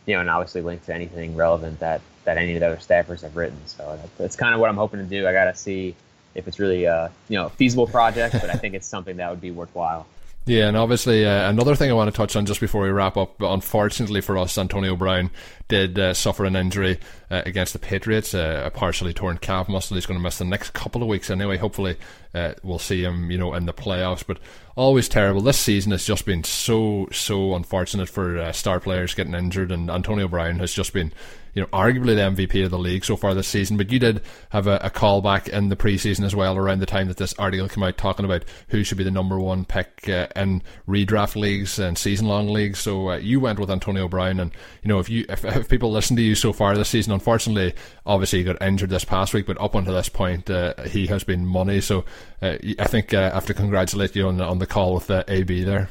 you 0.05 0.13
know 0.13 0.21
and 0.21 0.29
obviously 0.29 0.61
link 0.61 0.83
to 0.85 0.93
anything 0.93 1.35
relevant 1.35 1.79
that 1.79 2.01
that 2.23 2.37
any 2.37 2.55
of 2.55 2.59
the 2.59 2.67
other 2.67 2.75
staffers 2.75 3.21
have 3.21 3.37
written. 3.37 3.57
So 3.67 3.97
that's, 4.17 4.35
kind 4.35 4.53
of 4.53 4.59
what 4.59 4.69
i'm 4.69 4.75
hoping 4.75 4.99
to 4.99 5.05
do. 5.05 5.27
I 5.27 5.33
gotta 5.33 5.55
see 5.55 5.95
if 6.35 6.47
it's 6.47 6.59
really 6.59 6.85
a 6.85 7.11
you 7.29 7.37
know 7.37 7.49
feasible 7.49 7.87
project 7.87 8.33
but 8.33 8.49
i 8.49 8.53
think 8.53 8.75
it's 8.75 8.87
something 8.87 9.17
that 9.17 9.29
would 9.29 9.41
be 9.41 9.51
worthwhile 9.51 10.05
yeah, 10.47 10.67
and 10.67 10.77
obviously 10.77 11.25
uh, 11.25 11.49
another 11.49 11.75
thing 11.75 11.91
I 11.91 11.93
want 11.93 12.11
to 12.11 12.15
touch 12.15 12.35
on 12.35 12.45
just 12.45 12.61
before 12.61 12.83
we 12.83 12.89
wrap 12.89 13.17
up. 13.17 13.37
But 13.37 13.53
Unfortunately 13.53 14.21
for 14.21 14.37
us, 14.37 14.57
Antonio 14.57 14.95
Brown 14.95 15.29
did 15.67 15.99
uh, 15.99 16.13
suffer 16.13 16.45
an 16.45 16.55
injury 16.55 16.99
uh, 17.29 17.41
against 17.45 17.73
the 17.73 17.79
Patriots, 17.79 18.33
uh, 18.33 18.63
a 18.65 18.71
partially 18.71 19.13
torn 19.13 19.37
calf 19.37 19.67
muscle. 19.67 19.95
He's 19.95 20.05
going 20.05 20.17
to 20.17 20.23
miss 20.23 20.37
the 20.37 20.45
next 20.45 20.71
couple 20.71 21.01
of 21.01 21.09
weeks 21.09 21.29
anyway. 21.29 21.57
Hopefully, 21.57 21.97
uh, 22.33 22.53
we'll 22.63 22.79
see 22.79 23.03
him, 23.03 23.29
you 23.29 23.37
know, 23.37 23.53
in 23.53 23.65
the 23.65 23.73
playoffs. 23.73 24.25
But 24.25 24.39
always 24.77 25.09
terrible. 25.09 25.41
This 25.41 25.59
season 25.59 25.91
has 25.91 26.05
just 26.05 26.25
been 26.25 26.43
so 26.43 27.09
so 27.11 27.53
unfortunate 27.53 28.07
for 28.07 28.37
uh, 28.37 28.51
star 28.53 28.79
players 28.79 29.13
getting 29.13 29.33
injured, 29.33 29.71
and 29.71 29.91
Antonio 29.91 30.29
Brown 30.29 30.59
has 30.59 30.73
just 30.73 30.93
been 30.93 31.11
you 31.57 31.63
know, 31.63 31.69
arguably 31.69 32.13
the 32.13 32.43
MVP 32.43 32.63
of 32.63 32.69
the 32.69 32.77
league 32.77 33.03
so 33.03 33.17
far 33.17 33.33
this 33.33 33.47
season. 33.47 33.77
But 33.77 33.91
you 33.91 33.97
did 33.97 34.21
have 34.51 34.67
a, 34.67 34.75
a 34.75 34.91
callback 34.91 35.49
in 35.49 35.69
the 35.69 35.75
preseason 35.75 36.23
as 36.23 36.35
well 36.35 36.55
around 36.55 36.79
the 36.79 36.85
time 36.85 37.07
that 37.07 37.17
this 37.17 37.33
article 37.39 37.67
came 37.67 37.83
out 37.83 37.97
talking 37.97 38.25
about 38.25 38.45
who 38.67 38.83
should 38.83 38.99
be 38.99 39.03
the 39.03 39.09
number 39.09 39.39
one 39.39 39.65
pick 39.65 40.07
uh, 40.07 40.27
in 40.35 40.61
redraft 40.87 41.35
leagues 41.35 41.79
and 41.79 41.97
season 41.97 42.27
long 42.27 42.47
leagues. 42.49 42.77
So 42.77 43.09
uh, 43.09 43.17
you 43.17 43.39
went 43.39 43.57
with 43.57 43.71
Antonio 43.71 44.07
Brown, 44.07 44.39
and 44.39 44.51
you 44.83 44.87
know 44.87 44.99
if 44.99 45.09
you 45.09 45.25
if, 45.29 45.43
if, 45.43 45.67
people 45.67 45.91
listen 45.91 46.15
to 46.17 46.21
you 46.21 46.35
so 46.35 46.53
far 46.53 46.77
this 46.77 46.89
season, 46.89 47.11
unfortunately, 47.11 47.73
obviously 48.05 48.37
he 48.37 48.45
got 48.45 48.61
injured 48.61 48.91
this 48.91 49.03
past 49.03 49.33
week, 49.33 49.47
but 49.47 49.59
up 49.59 49.73
until 49.73 49.95
this 49.95 50.09
point, 50.09 50.51
uh, 50.51 50.75
he 50.83 51.07
has 51.07 51.23
been 51.23 51.43
money. 51.43 51.81
So 51.81 52.05
uh, 52.43 52.57
I 52.77 52.85
think 52.85 53.15
uh, 53.15 53.31
I 53.31 53.35
have 53.35 53.47
to 53.47 53.55
congratulate 53.55 54.15
you 54.15 54.27
on 54.27 54.39
on 54.41 54.59
the 54.59 54.67
call 54.67 54.93
with 54.93 55.07
the 55.07 55.25
AB 55.27 55.63
there. 55.63 55.89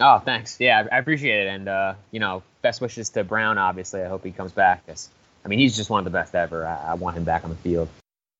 Oh, 0.00 0.18
thanks. 0.18 0.56
Yeah, 0.58 0.86
I 0.90 0.98
appreciate 0.98 1.46
it, 1.46 1.48
and 1.48 1.68
uh, 1.68 1.94
you 2.10 2.20
know, 2.20 2.42
best 2.62 2.80
wishes 2.80 3.10
to 3.10 3.24
Brown. 3.24 3.58
Obviously, 3.58 4.02
I 4.02 4.08
hope 4.08 4.24
he 4.24 4.32
comes 4.32 4.52
back. 4.52 4.86
Cause, 4.86 5.08
I 5.44 5.48
mean, 5.48 5.58
he's 5.58 5.76
just 5.76 5.90
one 5.90 5.98
of 5.98 6.04
the 6.04 6.10
best 6.10 6.34
ever. 6.34 6.66
I, 6.66 6.92
I 6.92 6.94
want 6.94 7.16
him 7.16 7.24
back 7.24 7.44
on 7.44 7.50
the 7.50 7.56
field. 7.56 7.88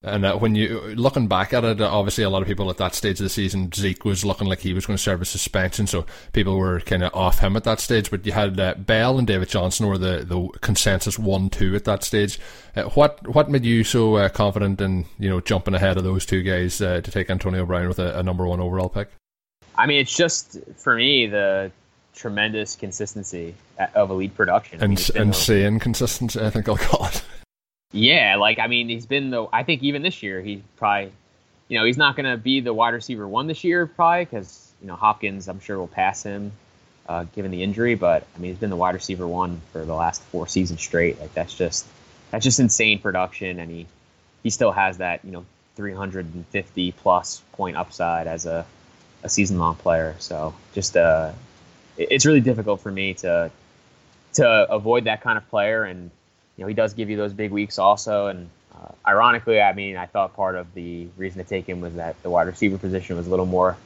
And 0.03 0.25
uh, 0.25 0.38
when 0.38 0.55
you 0.55 0.81
looking 0.96 1.29
back 1.29 1.53
at 1.53 1.62
it, 1.62 1.79
obviously 1.79 2.25
a 2.25 2.31
lot 2.31 2.40
of 2.40 2.49
people 2.49 2.70
at 2.70 2.79
that 2.79 2.94
stage 2.94 3.20
of 3.20 3.25
the 3.25 3.29
season, 3.29 3.70
Zeke 3.70 4.03
was 4.03 4.25
looking 4.25 4.46
like 4.46 4.61
he 4.61 4.73
was 4.73 4.87
going 4.87 4.96
to 4.96 5.03
serve 5.03 5.20
a 5.20 5.27
suspension, 5.27 5.87
so 5.87 6.07
people 6.33 6.57
were 6.57 6.81
kind 6.81 7.05
of 7.05 7.14
off 7.14 7.40
him 7.40 7.55
at 7.55 7.64
that 7.64 7.81
stage. 7.81 8.11
But 8.11 8.25
you 8.25 8.33
had 8.33 8.59
uh, 8.59 8.77
Bell 8.79 9.18
and 9.18 9.27
David 9.27 9.51
Johnson 9.51 9.87
were 9.87 9.99
the, 9.99 10.25
the 10.25 10.49
consensus 10.61 11.18
one 11.18 11.51
two 11.51 11.75
at 11.75 11.85
that 11.85 12.03
stage. 12.03 12.40
Uh, 12.75 12.85
what 12.85 13.29
what 13.29 13.51
made 13.51 13.66
you 13.66 13.85
so 13.85 14.14
uh, 14.14 14.31
confident 14.31 14.81
in 14.81 15.05
you 15.18 15.29
know 15.29 15.40
jumping 15.40 15.75
ahead 15.75 15.99
of 15.99 16.05
those 16.05 16.25
two 16.25 16.42
guys 16.42 16.81
uh, 16.81 17.03
to 17.03 17.11
take 17.11 17.29
Antonio 17.29 17.66
Brown 17.66 17.87
with 17.87 17.99
a, 17.99 18.18
a 18.18 18.23
number 18.23 18.46
one 18.46 18.61
overall 18.61 18.88
pick? 18.88 19.11
I 19.81 19.87
mean, 19.87 20.01
it's 20.01 20.14
just 20.14 20.59
for 20.77 20.95
me 20.95 21.27
the 21.27 21.73
tremendous 22.14 22.77
consistency 22.77 23.55
of 23.95 24.11
elite 24.11 24.35
production. 24.35 24.83
I 24.83 24.87
mean, 24.87 24.99
insane 25.14 25.79
consistency, 25.79 26.38
I 26.38 26.51
think 26.51 26.69
I'll 26.69 26.77
call 26.77 27.07
it. 27.07 27.25
Yeah, 27.93 28.37
like 28.37 28.59
I 28.59 28.66
mean, 28.66 28.90
he's 28.90 29.07
been 29.07 29.31
the. 29.31 29.47
I 29.53 29.62
think 29.62 29.83
even 29.83 30.03
this 30.03 30.23
year, 30.23 30.43
he 30.43 30.62
probably, 30.77 31.12
you 31.69 31.79
know, 31.79 31.87
he's 31.87 31.97
not 31.97 32.14
going 32.14 32.31
to 32.31 32.37
be 32.37 32.61
the 32.61 32.75
wide 32.75 32.93
receiver 32.93 33.27
one 33.27 33.47
this 33.47 33.64
year, 33.64 33.87
probably 33.87 34.27
because 34.27 34.71
you 34.83 34.87
know 34.87 34.97
Hopkins, 34.97 35.49
I'm 35.49 35.61
sure 35.61 35.79
will 35.79 35.88
pass 35.88 36.23
him, 36.23 36.53
uh, 37.09 37.25
given 37.35 37.51
the 37.51 37.62
injury. 37.62 37.95
But 37.95 38.27
I 38.37 38.38
mean, 38.38 38.51
he's 38.51 38.61
been 38.61 38.71
the 38.71 38.77
wide 38.77 38.95
receiver 38.95 39.27
one 39.27 39.62
for 39.73 39.87
the 39.87 39.95
last 39.95 40.23
four 40.25 40.47
seasons 40.47 40.83
straight. 40.83 41.19
Like 41.19 41.33
that's 41.33 41.55
just 41.55 41.87
that's 42.31 42.45
just 42.45 42.61
insane 42.61 42.99
production, 42.99 43.59
and 43.59 43.71
he 43.71 43.87
he 44.43 44.51
still 44.51 44.73
has 44.73 44.99
that 44.99 45.25
you 45.25 45.33
know 45.33 45.47
350 45.77 46.93
plus 46.93 47.43
point 47.53 47.79
upside 47.79 48.27
as 48.27 48.45
a 48.45 48.66
a 49.22 49.28
season 49.28 49.59
long 49.59 49.76
player. 49.76 50.14
So 50.18 50.54
just 50.74 50.96
uh, 50.96 51.33
it's 51.96 52.26
really 52.26 52.40
difficult 52.40 52.80
for 52.80 52.90
me 52.90 53.14
to 53.14 53.50
to 54.35 54.46
avoid 54.70 55.04
that 55.04 55.20
kind 55.20 55.37
of 55.37 55.48
player. 55.48 55.85
And 55.85 56.11
you 56.56 56.64
know, 56.64 56.68
he 56.68 56.74
does 56.74 56.94
give 56.94 57.11
you 57.11 57.16
those 57.16 57.33
big 57.33 57.50
weeks 57.50 57.78
also. 57.78 58.28
And 58.28 58.48
uh, 58.74 58.92
ironically, 59.06 59.61
I 59.61 59.72
mean, 59.72 59.96
I 59.96 60.06
thought 60.06 60.35
part 60.35 60.56
of 60.56 60.72
the 60.74 61.09
reason 61.16 61.42
to 61.42 61.48
take 61.48 61.68
him 61.68 61.80
was 61.80 61.94
that 61.94 62.20
the 62.22 62.30
wide 62.30 62.46
receiver 62.46 62.78
position 62.78 63.16
was 63.16 63.26
a 63.26 63.30
little 63.30 63.46
more 63.46 63.76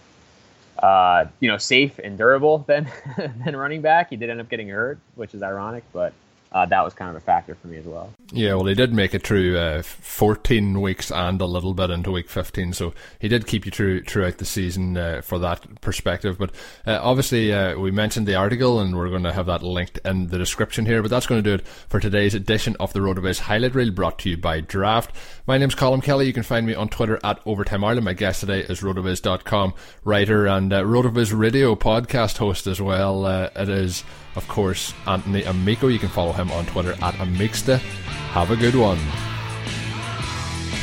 uh, 0.78 1.26
you 1.40 1.48
know, 1.48 1.58
safe 1.58 1.98
and 1.98 2.18
durable 2.18 2.58
than 2.58 2.90
than 3.44 3.56
running 3.56 3.80
back. 3.80 4.10
He 4.10 4.16
did 4.16 4.30
end 4.30 4.40
up 4.40 4.48
getting 4.48 4.68
hurt, 4.68 4.98
which 5.14 5.34
is 5.34 5.42
ironic, 5.42 5.84
but 5.92 6.12
uh, 6.54 6.64
that 6.66 6.84
was 6.84 6.94
kind 6.94 7.10
of 7.10 7.16
a 7.16 7.20
factor 7.20 7.56
for 7.56 7.66
me 7.66 7.78
as 7.78 7.84
well. 7.84 8.12
Yeah, 8.32 8.54
well, 8.54 8.66
he 8.66 8.74
did 8.74 8.94
make 8.94 9.12
it 9.12 9.26
through 9.26 9.58
uh, 9.58 9.82
14 9.82 10.80
weeks 10.80 11.10
and 11.10 11.40
a 11.40 11.46
little 11.46 11.74
bit 11.74 11.90
into 11.90 12.12
week 12.12 12.30
15, 12.30 12.72
so 12.72 12.94
he 13.18 13.26
did 13.26 13.48
keep 13.48 13.66
you 13.66 13.72
through 13.72 14.04
throughout 14.04 14.38
the 14.38 14.44
season 14.44 14.96
uh, 14.96 15.20
for 15.20 15.40
that 15.40 15.80
perspective. 15.80 16.38
But 16.38 16.52
uh, 16.86 17.00
obviously, 17.02 17.52
uh, 17.52 17.76
we 17.76 17.90
mentioned 17.90 18.28
the 18.28 18.36
article, 18.36 18.78
and 18.78 18.96
we're 18.96 19.10
going 19.10 19.24
to 19.24 19.32
have 19.32 19.46
that 19.46 19.64
linked 19.64 19.98
in 20.04 20.28
the 20.28 20.38
description 20.38 20.86
here. 20.86 21.02
But 21.02 21.10
that's 21.10 21.26
going 21.26 21.42
to 21.42 21.50
do 21.50 21.54
it 21.54 21.66
for 21.66 21.98
today's 21.98 22.36
edition 22.36 22.76
of 22.78 22.92
the 22.92 23.00
RotoViz 23.00 23.40
Highlight 23.40 23.74
Reel, 23.74 23.90
brought 23.90 24.20
to 24.20 24.30
you 24.30 24.36
by 24.36 24.60
Draft. 24.60 25.14
My 25.48 25.58
name's 25.58 25.74
Colm 25.74 26.04
Kelly. 26.04 26.26
You 26.26 26.32
can 26.32 26.44
find 26.44 26.64
me 26.66 26.74
on 26.74 26.88
Twitter 26.88 27.18
at 27.24 27.40
Overtime 27.44 27.82
Ireland. 27.82 28.04
My 28.04 28.14
guest 28.14 28.40
today 28.40 28.60
is 28.60 28.80
RotoViz.com 28.80 29.74
writer 30.04 30.46
and 30.46 30.72
uh, 30.72 30.82
RotoViz 30.82 31.36
Radio 31.36 31.74
podcast 31.74 32.38
host 32.38 32.68
as 32.68 32.80
well. 32.80 33.26
Uh, 33.26 33.50
it 33.56 33.68
is 33.68 34.04
of 34.36 34.46
course, 34.48 34.94
Anthony 35.06 35.42
Amico. 35.44 35.88
You 35.88 35.98
can 35.98 36.08
follow 36.08 36.32
him 36.32 36.50
on 36.52 36.66
Twitter 36.66 36.92
at 37.02 37.14
Amicsta. 37.14 37.78
Have 37.78 38.50
a 38.50 38.56
good 38.56 38.74
one. 38.74 38.98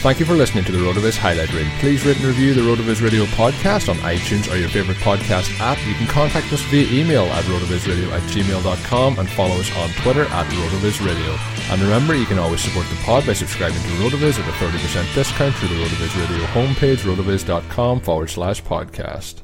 Thank 0.01 0.19
you 0.19 0.25
for 0.25 0.33
listening 0.33 0.63
to 0.63 0.71
the 0.71 0.79
RotoViz 0.79 1.15
Highlight 1.15 1.53
Reel. 1.53 1.69
Please 1.77 2.03
rate 2.03 2.17
and 2.17 2.25
review 2.25 2.55
the 2.55 2.61
RotoViz 2.61 3.03
Radio 3.03 3.25
podcast 3.37 3.87
on 3.87 3.97
iTunes 3.97 4.51
or 4.51 4.57
your 4.57 4.67
favorite 4.69 4.97
podcast 4.97 5.59
app. 5.59 5.77
You 5.87 5.93
can 5.93 6.07
contact 6.07 6.51
us 6.51 6.61
via 6.73 6.89
email 6.91 7.25
at 7.25 7.43
rotovizradio 7.43 8.11
at 8.11 8.23
gmail.com 8.23 9.19
and 9.19 9.29
follow 9.29 9.53
us 9.57 9.71
on 9.77 9.89
Twitter 10.01 10.23
at 10.23 10.47
RotoViz 10.47 11.05
Radio. 11.05 11.37
And 11.69 11.83
remember, 11.83 12.15
you 12.15 12.25
can 12.25 12.39
always 12.39 12.61
support 12.61 12.87
the 12.89 12.95
pod 13.03 13.27
by 13.27 13.33
subscribing 13.33 13.77
to 13.77 13.89
RotoViz 14.01 14.39
at 14.39 14.49
a 14.49 14.51
30% 14.53 15.13
discount 15.13 15.53
through 15.53 15.67
the 15.67 15.83
RotoViz 15.85 16.19
Radio 16.19 16.45
homepage, 16.47 17.03
rotoviz.com 17.05 17.99
forward 17.99 18.31
slash 18.31 18.63
podcast. 18.63 19.43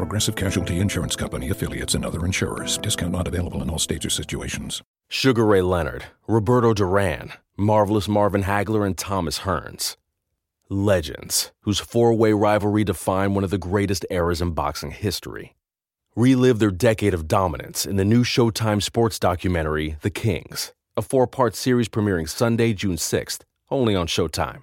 Progressive 0.00 0.34
Casualty 0.34 0.80
Insurance 0.80 1.14
Company 1.14 1.50
affiliates 1.50 1.94
and 1.94 2.06
other 2.06 2.24
insurers. 2.24 2.78
Discount 2.78 3.12
not 3.12 3.28
available 3.28 3.62
in 3.62 3.68
all 3.68 3.78
states 3.78 4.06
or 4.06 4.08
situations. 4.08 4.80
Sugar 5.10 5.44
Ray 5.44 5.60
Leonard, 5.60 6.06
Roberto 6.26 6.72
Duran, 6.72 7.34
Marvelous 7.58 8.08
Marvin 8.08 8.44
Hagler, 8.44 8.86
and 8.86 8.96
Thomas 8.96 9.40
Hearns. 9.40 9.96
Legends, 10.70 11.52
whose 11.64 11.80
four 11.80 12.14
way 12.14 12.32
rivalry 12.32 12.82
defined 12.82 13.34
one 13.34 13.44
of 13.44 13.50
the 13.50 13.58
greatest 13.58 14.06
eras 14.08 14.40
in 14.40 14.52
boxing 14.52 14.90
history. 14.90 15.54
Relive 16.16 16.60
their 16.60 16.70
decade 16.70 17.12
of 17.12 17.28
dominance 17.28 17.84
in 17.84 17.96
the 17.96 18.04
new 18.04 18.24
Showtime 18.24 18.82
sports 18.82 19.18
documentary, 19.18 19.96
The 20.00 20.08
Kings, 20.08 20.72
a 20.96 21.02
four 21.02 21.26
part 21.26 21.54
series 21.54 21.90
premiering 21.90 22.26
Sunday, 22.26 22.72
June 22.72 22.96
6th, 22.96 23.40
only 23.70 23.94
on 23.94 24.06
Showtime. 24.06 24.62